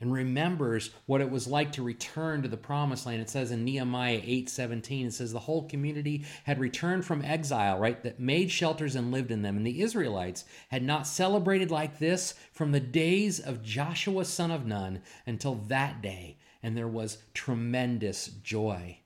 and 0.01 0.13
remembers 0.13 0.91
what 1.05 1.19
it 1.19 1.29
was 1.29 1.47
like 1.47 1.73
to 1.73 1.83
return 1.83 2.41
to 2.41 2.47
the 2.47 2.57
promised 2.57 3.05
land. 3.05 3.21
It 3.21 3.29
says 3.29 3.51
in 3.51 3.65
Nehemiah 3.65 4.21
8:17 4.21 5.07
it 5.07 5.13
says 5.13 5.33
the 5.33 5.39
whole 5.39 5.67
community 5.67 6.25
had 6.45 6.59
returned 6.59 7.05
from 7.05 7.23
exile, 7.23 7.77
right? 7.77 8.01
That 8.03 8.19
made 8.19 8.49
shelters 8.49 8.95
and 8.95 9.11
lived 9.11 9.31
in 9.31 9.41
them. 9.41 9.57
And 9.57 9.67
the 9.67 9.81
Israelites 9.81 10.45
had 10.69 10.83
not 10.83 11.05
celebrated 11.05 11.69
like 11.69 11.99
this 11.99 12.33
from 12.51 12.71
the 12.71 12.79
days 12.79 13.39
of 13.39 13.63
Joshua 13.63 14.23
son 14.25 14.51
of 14.51 14.65
Nun 14.65 15.01
until 15.25 15.55
that 15.55 16.01
day, 16.01 16.37
and 16.63 16.77
there 16.77 16.87
was 16.87 17.23
tremendous 17.33 18.27
joy. 18.27 18.99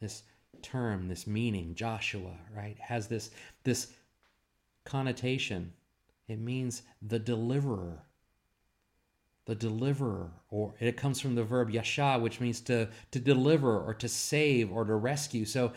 This 0.00 0.22
term, 0.62 1.08
this 1.08 1.26
meaning, 1.26 1.74
Joshua, 1.74 2.36
right, 2.54 2.78
has 2.78 3.08
this 3.08 3.30
this 3.64 3.92
connotation. 4.84 5.72
It 6.28 6.38
means 6.38 6.82
the 7.02 7.18
deliverer 7.18 8.04
the 9.50 9.56
deliverer, 9.56 10.30
or 10.48 10.72
it 10.78 10.96
comes 10.96 11.20
from 11.20 11.34
the 11.34 11.42
verb 11.42 11.70
yasha, 11.70 12.20
which 12.20 12.38
means 12.38 12.60
to, 12.60 12.88
to 13.10 13.18
deliver 13.18 13.80
or 13.80 13.92
to 13.92 14.08
save 14.08 14.70
or 14.70 14.84
to 14.84 14.94
rescue. 14.94 15.44
So 15.44 15.72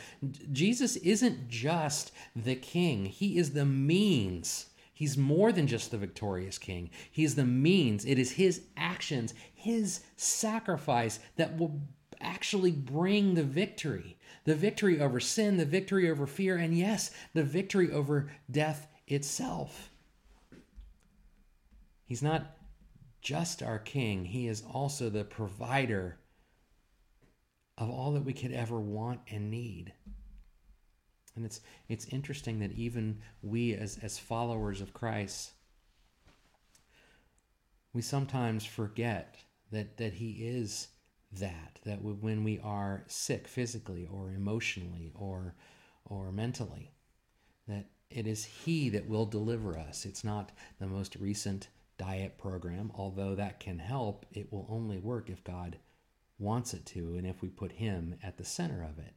Jesus 0.51 0.95
isn't 0.97 1.49
just 1.49 2.11
the 2.35 2.53
king, 2.53 3.05
he 3.05 3.39
is 3.39 3.53
the 3.53 3.65
means. 3.65 4.67
He's 4.93 5.17
more 5.17 5.51
than 5.51 5.65
just 5.65 5.89
the 5.89 5.97
victorious 5.97 6.59
king. 6.59 6.91
He's 7.09 7.33
the 7.33 7.45
means. 7.45 8.05
It 8.05 8.19
is 8.19 8.33
his 8.33 8.61
actions, 8.77 9.33
his 9.55 10.01
sacrifice 10.17 11.19
that 11.37 11.57
will 11.57 11.81
actually 12.21 12.71
bring 12.71 13.33
the 13.33 13.43
victory 13.43 14.17
the 14.45 14.55
victory 14.55 14.99
over 14.99 15.21
sin, 15.21 15.55
the 15.55 15.65
victory 15.65 16.11
over 16.11 16.27
fear, 16.27 16.57
and 16.57 16.77
yes, 16.77 17.11
the 17.33 17.43
victory 17.43 17.89
over 17.89 18.29
death 18.51 18.87
itself. 19.07 19.89
He's 22.05 22.21
not 22.21 22.57
just 23.23 23.63
our 23.63 23.79
king, 23.79 24.25
he 24.25 24.47
is 24.47 24.61
also 24.61 25.09
the 25.09 25.23
provider 25.23 26.17
of 27.77 27.89
all 27.89 28.11
that 28.11 28.25
we 28.25 28.33
could 28.33 28.51
ever 28.51 28.79
want 28.79 29.21
and 29.31 29.49
need. 29.49 29.93
And 31.35 31.45
it's 31.45 31.61
it's 31.89 32.05
interesting 32.05 32.59
that 32.59 32.73
even 32.73 33.21
we 33.41 33.73
as 33.73 33.97
as 34.03 34.19
followers 34.19 34.81
of 34.81 34.93
Christ 34.93 35.53
we 37.93 38.01
sometimes 38.01 38.65
forget 38.65 39.37
that 39.71 39.97
that 39.97 40.13
he 40.13 40.31
is 40.31 40.89
that 41.31 41.79
that 41.85 42.01
when 42.01 42.43
we 42.43 42.59
are 42.59 43.03
sick 43.07 43.47
physically 43.47 44.07
or 44.11 44.31
emotionally 44.31 45.11
or 45.15 45.55
or 46.05 46.31
mentally 46.31 46.91
that 47.67 47.85
it 48.09 48.27
is 48.27 48.45
he 48.45 48.89
that 48.89 49.07
will 49.07 49.25
deliver 49.25 49.77
us 49.77 50.05
it's 50.05 50.23
not 50.23 50.51
the 50.79 50.85
most 50.85 51.15
recent 51.15 51.69
diet 51.97 52.37
program 52.37 52.91
although 52.95 53.35
that 53.35 53.59
can 53.59 53.79
help 53.79 54.25
it 54.31 54.51
will 54.51 54.67
only 54.69 54.97
work 54.97 55.29
if 55.29 55.43
god 55.43 55.77
wants 56.39 56.73
it 56.73 56.85
to 56.85 57.15
and 57.15 57.27
if 57.27 57.41
we 57.41 57.49
put 57.49 57.73
him 57.73 58.15
at 58.23 58.37
the 58.37 58.45
center 58.45 58.83
of 58.83 58.97
it 58.97 59.13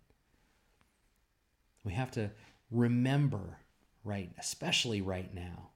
we 1.84 1.92
have 1.92 2.10
to 2.10 2.30
remember 2.70 3.58
right 4.04 4.30
especially 4.38 5.00
right 5.00 5.34
now 5.34 5.70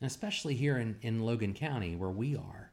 and 0.00 0.06
especially 0.06 0.54
here 0.54 0.76
in, 0.78 0.96
in 1.02 1.22
logan 1.22 1.54
county 1.54 1.94
where 1.94 2.10
we 2.10 2.36
are 2.36 2.72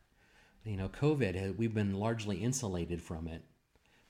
you 0.65 0.77
know, 0.77 0.89
COVID, 0.89 1.49
uh, 1.49 1.53
we've 1.57 1.73
been 1.73 1.93
largely 1.93 2.37
insulated 2.37 3.01
from 3.01 3.27
it 3.27 3.43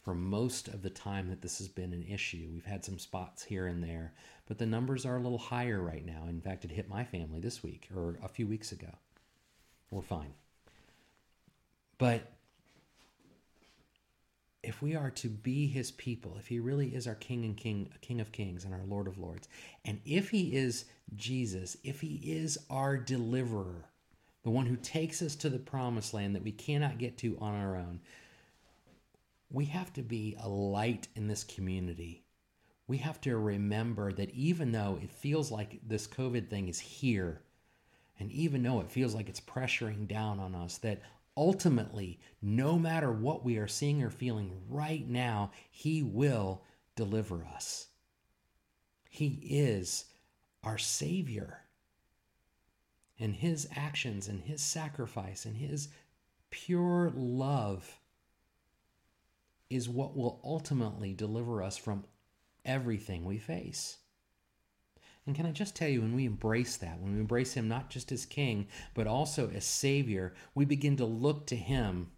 for 0.04 0.14
most 0.14 0.68
of 0.68 0.84
the 0.84 0.90
time 0.90 1.30
that 1.30 1.42
this 1.42 1.58
has 1.58 1.68
been 1.68 1.94
an 1.94 2.04
issue. 2.04 2.50
We've 2.54 2.66
had 2.66 2.86
some 2.86 3.00
spots 3.00 3.44
here 3.44 3.68
and 3.68 3.84
there, 3.84 4.14
but 4.46 4.60
the 4.60 4.66
numbers 4.66 5.06
are 5.06 5.18
a 5.18 5.22
little 5.22 5.38
higher 5.38 5.82
right 5.82 6.06
now. 6.06 6.26
In 6.30 6.42
fact, 6.42 6.66
it 6.66 6.72
hit 6.72 6.90
my 6.90 7.04
family 7.04 7.40
this 7.40 7.64
week 7.64 7.88
or 7.96 8.20
a 8.22 8.28
few 8.28 8.46
weeks 8.46 8.72
ago. 8.72 8.90
We're 9.94 10.02
fine. 10.02 10.34
But 12.00 12.32
if 14.64 14.82
we 14.82 14.96
are 14.96 15.12
to 15.12 15.28
be 15.28 15.68
his 15.68 15.92
people, 15.92 16.36
if 16.40 16.48
he 16.48 16.60
really 16.60 16.96
is 16.96 17.06
our 17.06 17.16
king 17.16 17.46
and 17.46 17.56
king, 17.56 17.90
king 18.02 18.20
of 18.20 18.32
kings 18.32 18.66
and 18.66 18.74
our 18.74 18.84
lord 18.88 19.08
of 19.08 19.20
lords, 19.20 19.48
and 19.86 20.00
if 20.04 20.32
he 20.32 20.56
is 20.56 20.86
Jesus, 21.16 21.78
if 21.84 22.02
he 22.02 22.16
is 22.24 22.58
our 22.72 22.98
deliverer, 22.98 23.86
the 24.42 24.50
one 24.50 24.66
who 24.66 24.78
takes 24.78 25.22
us 25.22 25.36
to 25.36 25.50
the 25.50 25.60
promised 25.60 26.14
land 26.14 26.36
that 26.36 26.44
we 26.44 26.52
cannot 26.52 26.98
get 26.98 27.18
to 27.20 27.38
on 27.40 27.54
our 27.54 27.76
own. 27.76 28.00
We 29.52 29.66
have 29.66 29.94
to 29.94 30.02
be 30.02 30.36
a 30.42 30.50
light 30.50 31.08
in 31.16 31.28
this 31.28 31.44
community. 31.44 32.24
We 32.88 32.98
have 32.98 33.22
to 33.22 33.38
remember 33.38 34.12
that 34.14 34.32
even 34.32 34.72
though 34.72 34.98
it 35.02 35.12
feels 35.12 35.52
like 35.52 35.80
this 35.88 36.08
COVID 36.08 36.50
thing 36.50 36.68
is 36.68 36.80
here, 36.80 37.42
and 38.24 38.32
even 38.32 38.64
though 38.64 38.80
it 38.80 38.90
feels 38.90 39.14
like 39.14 39.28
it's 39.28 39.42
pressuring 39.42 40.08
down 40.08 40.40
on 40.40 40.56
us, 40.56 40.78
that 40.78 41.02
ultimately, 41.36 42.22
no 42.42 42.80
matter 42.80 43.12
what 43.12 43.44
we 43.44 43.58
are 43.58 43.68
seeing 43.68 44.02
or 44.02 44.10
feeling 44.10 44.62
right 44.70 45.06
now, 45.06 45.52
He 45.70 46.02
will 46.02 46.64
deliver 46.96 47.46
us. 47.54 47.88
He 49.10 49.40
is 49.44 50.06
our 50.64 50.78
Savior 50.78 51.64
and 53.20 53.36
his 53.36 53.68
actions 53.76 54.30
and 54.30 54.42
his 54.42 54.62
sacrifice 54.62 55.44
and 55.44 55.58
his 55.58 55.90
pure 56.50 57.12
love 57.14 58.00
is 59.70 59.90
what 59.90 60.16
will 60.16 60.40
ultimately 60.46 61.14
deliver 61.14 61.62
us 61.62 61.76
from 61.76 62.06
everything 62.64 63.26
we 63.26 63.38
face. 63.38 63.98
And 65.26 65.36
can 65.36 65.46
I 65.46 65.52
just 65.52 65.76
tell 65.76 65.88
you, 65.88 66.02
when 66.02 66.16
we 66.16 66.26
embrace 66.26 66.76
that, 66.78 67.00
when 67.00 67.14
we 67.14 67.20
embrace 67.20 67.54
Him 67.54 67.68
not 67.68 67.90
just 67.90 68.12
as 68.12 68.26
King, 68.26 68.68
but 68.94 69.08
also 69.08 69.50
as 69.54 69.64
Savior, 69.64 70.34
we 70.54 70.66
begin 70.66 70.98
to 70.98 71.06
look 71.06 71.48
to 71.48 71.56
Him 71.56 72.12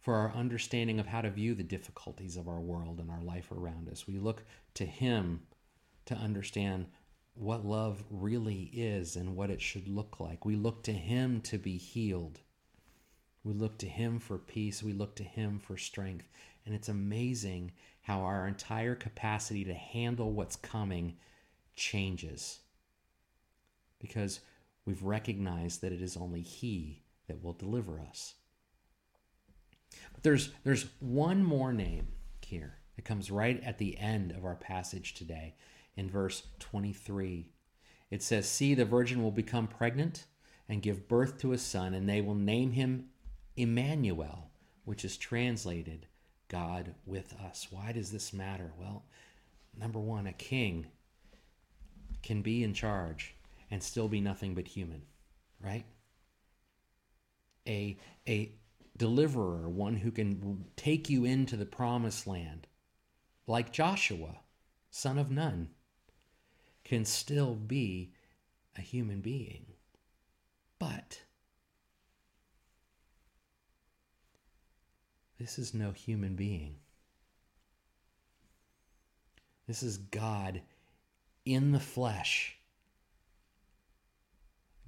for 0.00 0.14
our 0.14 0.32
understanding 0.32 1.00
of 1.00 1.06
how 1.06 1.20
to 1.20 1.30
view 1.30 1.54
the 1.54 1.62
difficulties 1.62 2.36
of 2.36 2.48
our 2.48 2.60
world 2.60 3.00
and 3.00 3.10
our 3.10 3.20
life 3.20 3.50
around 3.52 3.88
us. 3.88 4.06
We 4.06 4.18
look 4.18 4.44
to 4.74 4.86
Him 4.86 5.42
to 6.06 6.14
understand 6.14 6.86
what 7.34 7.66
love 7.66 8.04
really 8.08 8.70
is 8.72 9.16
and 9.16 9.34
what 9.36 9.50
it 9.50 9.60
should 9.60 9.88
look 9.88 10.20
like. 10.20 10.44
We 10.44 10.56
look 10.56 10.82
to 10.84 10.92
Him 10.92 11.40
to 11.42 11.58
be 11.58 11.76
healed. 11.76 12.40
We 13.42 13.52
look 13.52 13.78
to 13.78 13.86
Him 13.86 14.20
for 14.20 14.38
peace. 14.38 14.82
We 14.82 14.92
look 14.92 15.16
to 15.16 15.24
Him 15.24 15.58
for 15.58 15.76
strength. 15.76 16.28
And 16.64 16.74
it's 16.74 16.88
amazing 16.88 17.72
how 18.02 18.20
our 18.20 18.46
entire 18.46 18.94
capacity 18.94 19.64
to 19.64 19.74
handle 19.74 20.32
what's 20.32 20.56
coming 20.56 21.16
changes 21.76 22.60
because 23.98 24.40
we've 24.84 25.02
recognized 25.02 25.80
that 25.80 25.92
it 25.92 26.02
is 26.02 26.16
only 26.16 26.42
He 26.42 27.02
that 27.28 27.42
will 27.42 27.52
deliver 27.52 28.00
us. 28.00 28.34
But 30.12 30.22
there's, 30.22 30.50
there's 30.64 30.86
one 31.00 31.44
more 31.44 31.72
name 31.72 32.08
here 32.44 32.78
that 32.96 33.04
comes 33.04 33.30
right 33.30 33.62
at 33.62 33.78
the 33.78 33.96
end 33.98 34.32
of 34.32 34.44
our 34.44 34.56
passage 34.56 35.14
today 35.14 35.54
in 35.96 36.10
verse 36.10 36.42
23. 36.58 37.50
It 38.10 38.22
says, 38.22 38.48
See, 38.48 38.74
the 38.74 38.84
virgin 38.84 39.22
will 39.22 39.30
become 39.30 39.66
pregnant 39.66 40.26
and 40.68 40.82
give 40.82 41.08
birth 41.08 41.38
to 41.38 41.52
a 41.52 41.58
son, 41.58 41.94
and 41.94 42.08
they 42.08 42.20
will 42.20 42.34
name 42.34 42.72
him 42.72 43.06
Emmanuel, 43.56 44.50
which 44.84 45.04
is 45.04 45.16
translated 45.16 46.06
God 46.48 46.94
with 47.06 47.34
us. 47.34 47.68
Why 47.70 47.92
does 47.92 48.10
this 48.10 48.32
matter? 48.32 48.72
Well, 48.78 49.04
number 49.78 49.98
one, 49.98 50.26
a 50.26 50.32
king 50.32 50.86
can 52.22 52.42
be 52.42 52.62
in 52.62 52.74
charge 52.74 53.34
and 53.70 53.82
still 53.82 54.08
be 54.08 54.20
nothing 54.20 54.54
but 54.54 54.68
human, 54.68 55.02
right? 55.60 55.84
A, 57.66 57.98
a 58.28 58.52
deliverer, 58.96 59.68
one 59.68 59.96
who 59.96 60.10
can 60.10 60.64
take 60.76 61.08
you 61.08 61.24
into 61.24 61.56
the 61.56 61.66
promised 61.66 62.26
land, 62.26 62.66
like 63.46 63.72
Joshua, 63.72 64.40
son 64.90 65.18
of 65.18 65.30
Nun, 65.30 65.70
can 66.84 67.04
still 67.04 67.54
be 67.54 68.12
a 68.76 68.80
human 68.80 69.20
being. 69.20 69.66
But 70.78 71.20
this 75.38 75.58
is 75.58 75.74
no 75.74 75.92
human 75.92 76.36
being. 76.36 76.76
This 79.66 79.82
is 79.82 79.98
God 79.98 80.62
in 81.44 81.72
the 81.72 81.80
flesh. 81.80 82.56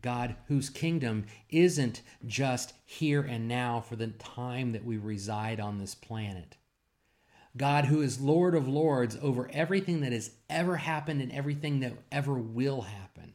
God, 0.03 0.35
whose 0.49 0.69
kingdom 0.69 1.27
isn't 1.49 2.03
just 2.27 2.75
here 2.85 3.23
and 3.23 3.47
now 3.47 3.81
for 3.81 3.95
the 3.95 4.09
time 4.09 4.73
that 4.73 4.85
we 4.85 4.97
reside 4.97 5.61
on 5.61 5.79
this 5.79 5.95
planet. 5.95 6.57
God, 7.57 7.85
who 7.85 8.01
is 8.01 8.21
Lord 8.21 8.55
of 8.55 8.67
Lords 8.67 9.17
over 9.23 9.49
everything 9.53 10.01
that 10.01 10.13
has 10.13 10.33
ever 10.51 10.77
happened 10.77 11.23
and 11.23 11.31
everything 11.33 11.81
that 11.81 11.93
ever 12.11 12.35
will 12.35 12.83
happen. 12.83 13.35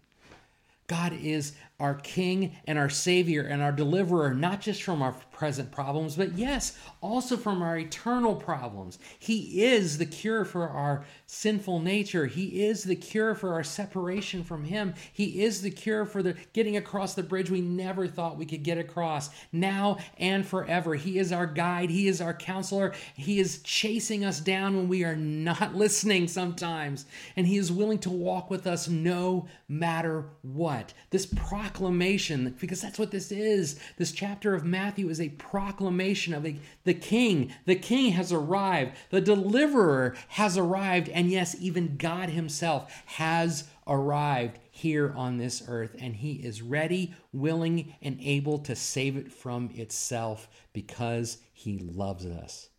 God 0.87 1.13
is 1.13 1.53
our 1.79 1.93
King 1.93 2.55
and 2.65 2.79
our 2.79 2.89
Savior 2.89 3.43
and 3.43 3.61
our 3.61 3.71
deliverer, 3.71 4.33
not 4.33 4.61
just 4.61 4.81
from 4.81 5.03
our 5.03 5.13
present 5.31 5.71
problems, 5.71 6.15
but 6.15 6.33
yes, 6.33 6.75
also 7.01 7.37
from 7.37 7.61
our 7.61 7.77
eternal 7.77 8.33
problems. 8.33 8.97
He 9.19 9.63
is 9.63 9.99
the 9.99 10.07
cure 10.07 10.43
for 10.43 10.67
our 10.67 11.05
sinful 11.27 11.79
nature. 11.81 12.25
He 12.25 12.65
is 12.65 12.83
the 12.83 12.95
cure 12.95 13.35
for 13.35 13.53
our 13.53 13.63
separation 13.63 14.43
from 14.43 14.63
Him. 14.63 14.95
He 15.13 15.43
is 15.43 15.61
the 15.61 15.69
cure 15.69 16.05
for 16.05 16.23
the 16.23 16.35
getting 16.53 16.77
across 16.77 17.13
the 17.13 17.21
bridge 17.21 17.51
we 17.51 17.61
never 17.61 18.07
thought 18.07 18.37
we 18.37 18.47
could 18.47 18.63
get 18.63 18.79
across, 18.79 19.29
now 19.51 19.97
and 20.17 20.43
forever. 20.43 20.95
He 20.95 21.19
is 21.19 21.31
our 21.31 21.45
guide. 21.45 21.91
He 21.91 22.07
is 22.07 22.21
our 22.21 22.33
counselor. 22.33 22.95
He 23.13 23.39
is 23.39 23.61
chasing 23.61 24.25
us 24.25 24.39
down 24.39 24.75
when 24.75 24.87
we 24.87 25.03
are 25.03 25.15
not 25.15 25.75
listening 25.75 26.27
sometimes, 26.27 27.05
and 27.35 27.45
He 27.45 27.57
is 27.57 27.71
willing 27.71 27.99
to 27.99 28.09
walk 28.09 28.49
with 28.49 28.65
us 28.65 28.87
no 28.87 29.47
matter 29.67 30.25
what. 30.41 30.93
This 31.11 31.27
proclamation, 31.67 32.55
because 32.59 32.81
that's 32.81 32.97
what 32.97 33.11
this 33.11 33.31
is. 33.31 33.77
This 33.97 34.13
chapter 34.13 34.55
of 34.55 34.63
Matthew 34.63 35.09
is 35.09 35.19
a 35.19 35.29
proclamation 35.29 36.33
of 36.33 36.45
a, 36.45 36.55
the 36.85 36.93
king. 36.93 37.53
The 37.65 37.75
king 37.75 38.13
has 38.13 38.31
arrived, 38.31 38.95
the 39.09 39.19
deliverer 39.19 40.15
has 40.29 40.57
arrived, 40.57 41.09
and 41.09 41.29
yes, 41.29 41.55
even 41.59 41.97
God 41.97 42.29
himself 42.29 43.03
has 43.05 43.65
arrived 43.85 44.59
here 44.71 45.13
on 45.15 45.37
this 45.37 45.61
earth, 45.67 45.95
and 45.99 46.15
he 46.15 46.33
is 46.33 46.61
ready, 46.61 47.13
willing, 47.33 47.95
and 48.01 48.17
able 48.21 48.59
to 48.59 48.75
save 48.75 49.17
it 49.17 49.31
from 49.31 49.69
itself 49.73 50.47
because 50.71 51.39
he 51.51 51.79
loves 51.79 52.25
us. 52.25 52.69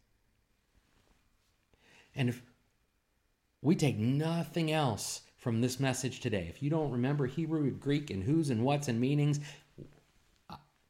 And 2.15 2.31
if 2.31 2.43
we 3.61 3.77
take 3.77 3.99
nothing 3.99 4.73
else 4.73 5.23
from 5.39 5.61
this 5.61 5.81
message 5.81 6.21
today. 6.21 6.47
If 6.49 6.63
you 6.63 6.69
don't 6.69 6.91
remember 6.91 7.27
Hebrew, 7.27 7.71
Greek, 7.71 8.11
and 8.11 8.23
who's 8.23 8.51
and 8.51 8.65
what's 8.65 8.89
and 8.89 9.01
meanings, 9.01 9.41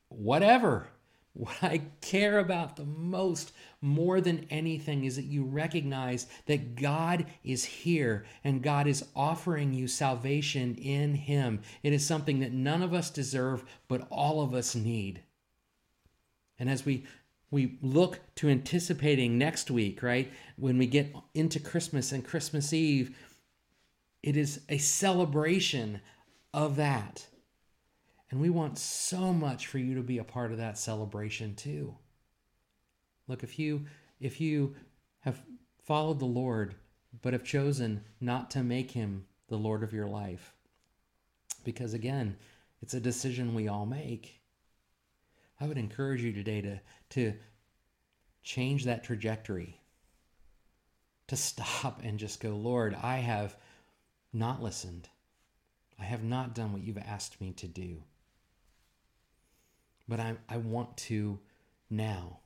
whatever. 0.09 0.89
what 1.39 1.63
I 1.63 1.83
care 2.01 2.41
about 2.41 2.75
the 2.75 2.85
most, 2.85 3.53
more 3.81 4.21
than 4.21 4.47
anything, 4.51 5.05
is 5.05 5.15
that 5.15 5.25
you 5.25 5.45
recognize 5.45 6.27
that 6.47 6.75
God 6.75 7.27
is 7.45 7.65
here 7.65 8.25
and 8.43 8.61
God 8.61 8.89
is 8.89 9.05
offering 9.15 9.73
you 9.73 9.87
salvation 9.87 10.75
in 10.75 11.15
Him. 11.15 11.61
It 11.85 11.93
is 11.93 12.05
something 12.05 12.41
that 12.41 12.53
none 12.53 12.83
of 12.83 12.93
us 12.93 13.09
deserve, 13.09 13.65
but 13.87 14.09
all 14.11 14.43
of 14.43 14.53
us 14.53 14.75
need. 14.75 15.23
And 16.59 16.69
as 16.69 16.85
we 16.85 17.05
we 17.51 17.79
look 17.81 18.21
to 18.35 18.51
anticipating 18.51 19.39
next 19.39 19.71
week, 19.71 20.03
right? 20.03 20.31
When 20.57 20.77
we 20.77 20.87
get 20.87 21.15
into 21.33 21.59
Christmas 21.59 22.13
and 22.13 22.23
Christmas 22.23 22.75
Eve, 22.75 23.17
it 24.23 24.37
is 24.37 24.61
a 24.69 24.79
celebration 24.79 26.01
of 26.53 26.77
that. 26.77 27.27
And 28.31 28.41
we 28.41 28.51
want 28.51 28.79
so 28.79 29.33
much 29.33 29.67
for 29.67 29.79
you 29.79 29.95
to 29.95 30.03
be 30.03 30.19
a 30.19 30.25
part 30.25 30.53
of 30.53 30.59
that 30.59 30.79
celebration 30.79 31.55
too. 31.55 31.97
Look, 33.27 33.43
if 33.43 33.59
you 33.59 33.87
if 34.21 34.41
you 34.41 34.75
have 35.21 35.41
followed 35.85 36.19
the 36.19 36.27
Lord 36.27 36.75
but 37.23 37.33
have 37.33 37.45
chosen 37.45 38.05
not 38.21 38.51
to 38.51 38.63
make 38.63 38.91
him 38.91 39.27
the 39.49 39.57
Lord 39.57 39.83
of 39.83 39.93
your 39.93 40.07
life, 40.07 40.53
because 41.65 41.95
again, 41.95 42.37
it's 42.83 42.95
a 42.95 43.01
decision 43.01 43.55
we 43.55 43.69
all 43.69 43.87
make. 43.87 44.43
I 45.61 45.67
would 45.67 45.79
encourage 45.79 46.23
you 46.23 46.33
today 46.33 46.61
to 46.63 46.81
to 47.11 47.35
change 48.43 48.85
that 48.85 49.05
trajectory. 49.05 49.81
To 51.29 51.37
stop 51.37 52.01
and 52.03 52.19
just 52.19 52.41
go, 52.41 52.51
Lord, 52.51 52.97
I 53.03 53.19
have 53.19 53.57
not 54.33 54.63
listened. 54.63 55.09
I 55.99 56.05
have 56.05 56.23
not 56.23 56.55
done 56.55 56.73
what 56.73 56.83
you've 56.83 56.99
asked 56.99 57.41
me 57.41 57.53
to 57.55 57.67
do. 57.67 58.03
But 60.09 60.21
I, 60.21 60.37
I 60.49 60.59
want 60.59 60.97
to 60.99 61.39
now. 61.91 62.41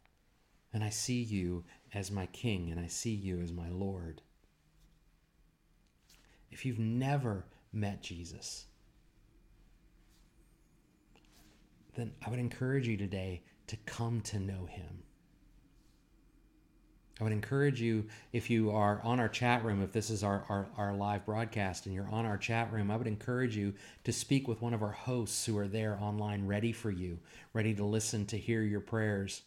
And 0.73 0.83
I 0.83 0.91
see 0.91 1.23
you 1.23 1.65
as 1.93 2.11
my 2.11 2.27
king 2.27 2.71
and 2.71 2.81
I 2.81 2.87
see 2.87 3.13
you 3.13 3.41
as 3.41 3.53
my 3.53 3.69
Lord. 3.69 4.23
If 6.51 6.65
you've 6.65 6.79
never 6.79 7.45
met 7.73 8.03
Jesus, 8.03 8.67
then 11.95 12.13
I 12.25 12.31
would 12.31 12.39
encourage 12.39 12.89
you 12.89 12.97
today 12.97 13.43
to 13.67 13.77
come 13.85 14.21
to 14.23 14.39
know 14.39 14.67
him. 14.67 15.03
I 17.23 17.25
would 17.25 17.33
encourage 17.33 17.81
you, 17.81 18.07
if 18.33 18.51
you 18.51 18.73
are 18.73 19.01
on 19.05 19.21
our 19.21 19.29
chat 19.29 19.65
room, 19.65 19.81
if 19.81 19.93
this 19.93 20.11
is 20.11 20.25
our, 20.25 20.45
our, 20.49 20.67
our, 20.77 20.93
live 20.93 21.25
broadcast 21.25 21.87
and 21.87 21.95
you're 21.95 22.11
on 22.11 22.27
our 22.27 22.37
chat 22.37 22.73
room, 22.73 22.91
I 22.91 22.97
would 22.97 23.07
encourage 23.07 23.57
you 23.57 23.75
to 24.03 24.13
speak 24.13 24.49
with 24.49 24.61
one 24.61 24.75
of 24.75 24.83
our 24.83 24.91
hosts 24.91 25.47
who 25.47 25.57
are 25.57 25.69
there 25.69 25.97
online, 26.01 26.49
ready 26.49 26.73
for 26.73 26.91
you, 26.91 27.21
ready 27.53 27.75
to 27.75 27.85
listen, 27.85 28.27
to 28.27 28.37
hear 28.37 28.63
your 28.63 28.81
prayers, 28.81 29.43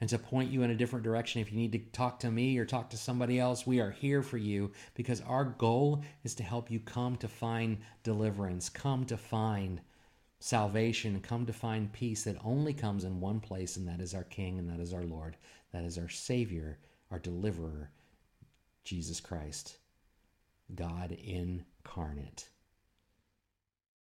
and 0.00 0.08
to 0.08 0.18
point 0.18 0.50
you 0.50 0.62
in 0.62 0.70
a 0.70 0.74
different 0.74 1.04
direction. 1.04 1.42
If 1.42 1.52
you 1.52 1.58
need 1.58 1.72
to 1.72 1.78
talk 1.92 2.20
to 2.20 2.30
me 2.30 2.56
or 2.56 2.64
talk 2.64 2.88
to 2.88 2.96
somebody 2.96 3.38
else, 3.38 3.66
we 3.66 3.80
are 3.80 3.90
here 3.90 4.22
for 4.22 4.38
you 4.38 4.72
because 4.94 5.20
our 5.20 5.44
goal 5.44 6.02
is 6.24 6.34
to 6.36 6.42
help 6.42 6.70
you 6.70 6.80
come 6.80 7.16
to 7.16 7.28
find 7.28 7.76
deliverance, 8.02 8.70
come 8.70 9.04
to 9.04 9.18
find 9.18 9.82
salvation, 10.38 11.20
come 11.20 11.44
to 11.44 11.52
find 11.52 11.92
peace 11.92 12.24
that 12.24 12.38
only 12.42 12.72
comes 12.72 13.04
in 13.04 13.20
one 13.20 13.40
place, 13.40 13.76
and 13.76 13.86
that 13.86 14.00
is 14.00 14.14
our 14.14 14.24
King 14.24 14.58
and 14.58 14.70
that 14.70 14.80
is 14.80 14.94
our 14.94 15.04
Lord, 15.04 15.36
that 15.74 15.84
is 15.84 15.98
our 15.98 16.08
Savior 16.08 16.78
our 17.10 17.18
deliverer, 17.18 17.90
Jesus 18.84 19.20
Christ, 19.20 19.78
God 20.74 21.12
incarnate. 21.12 22.49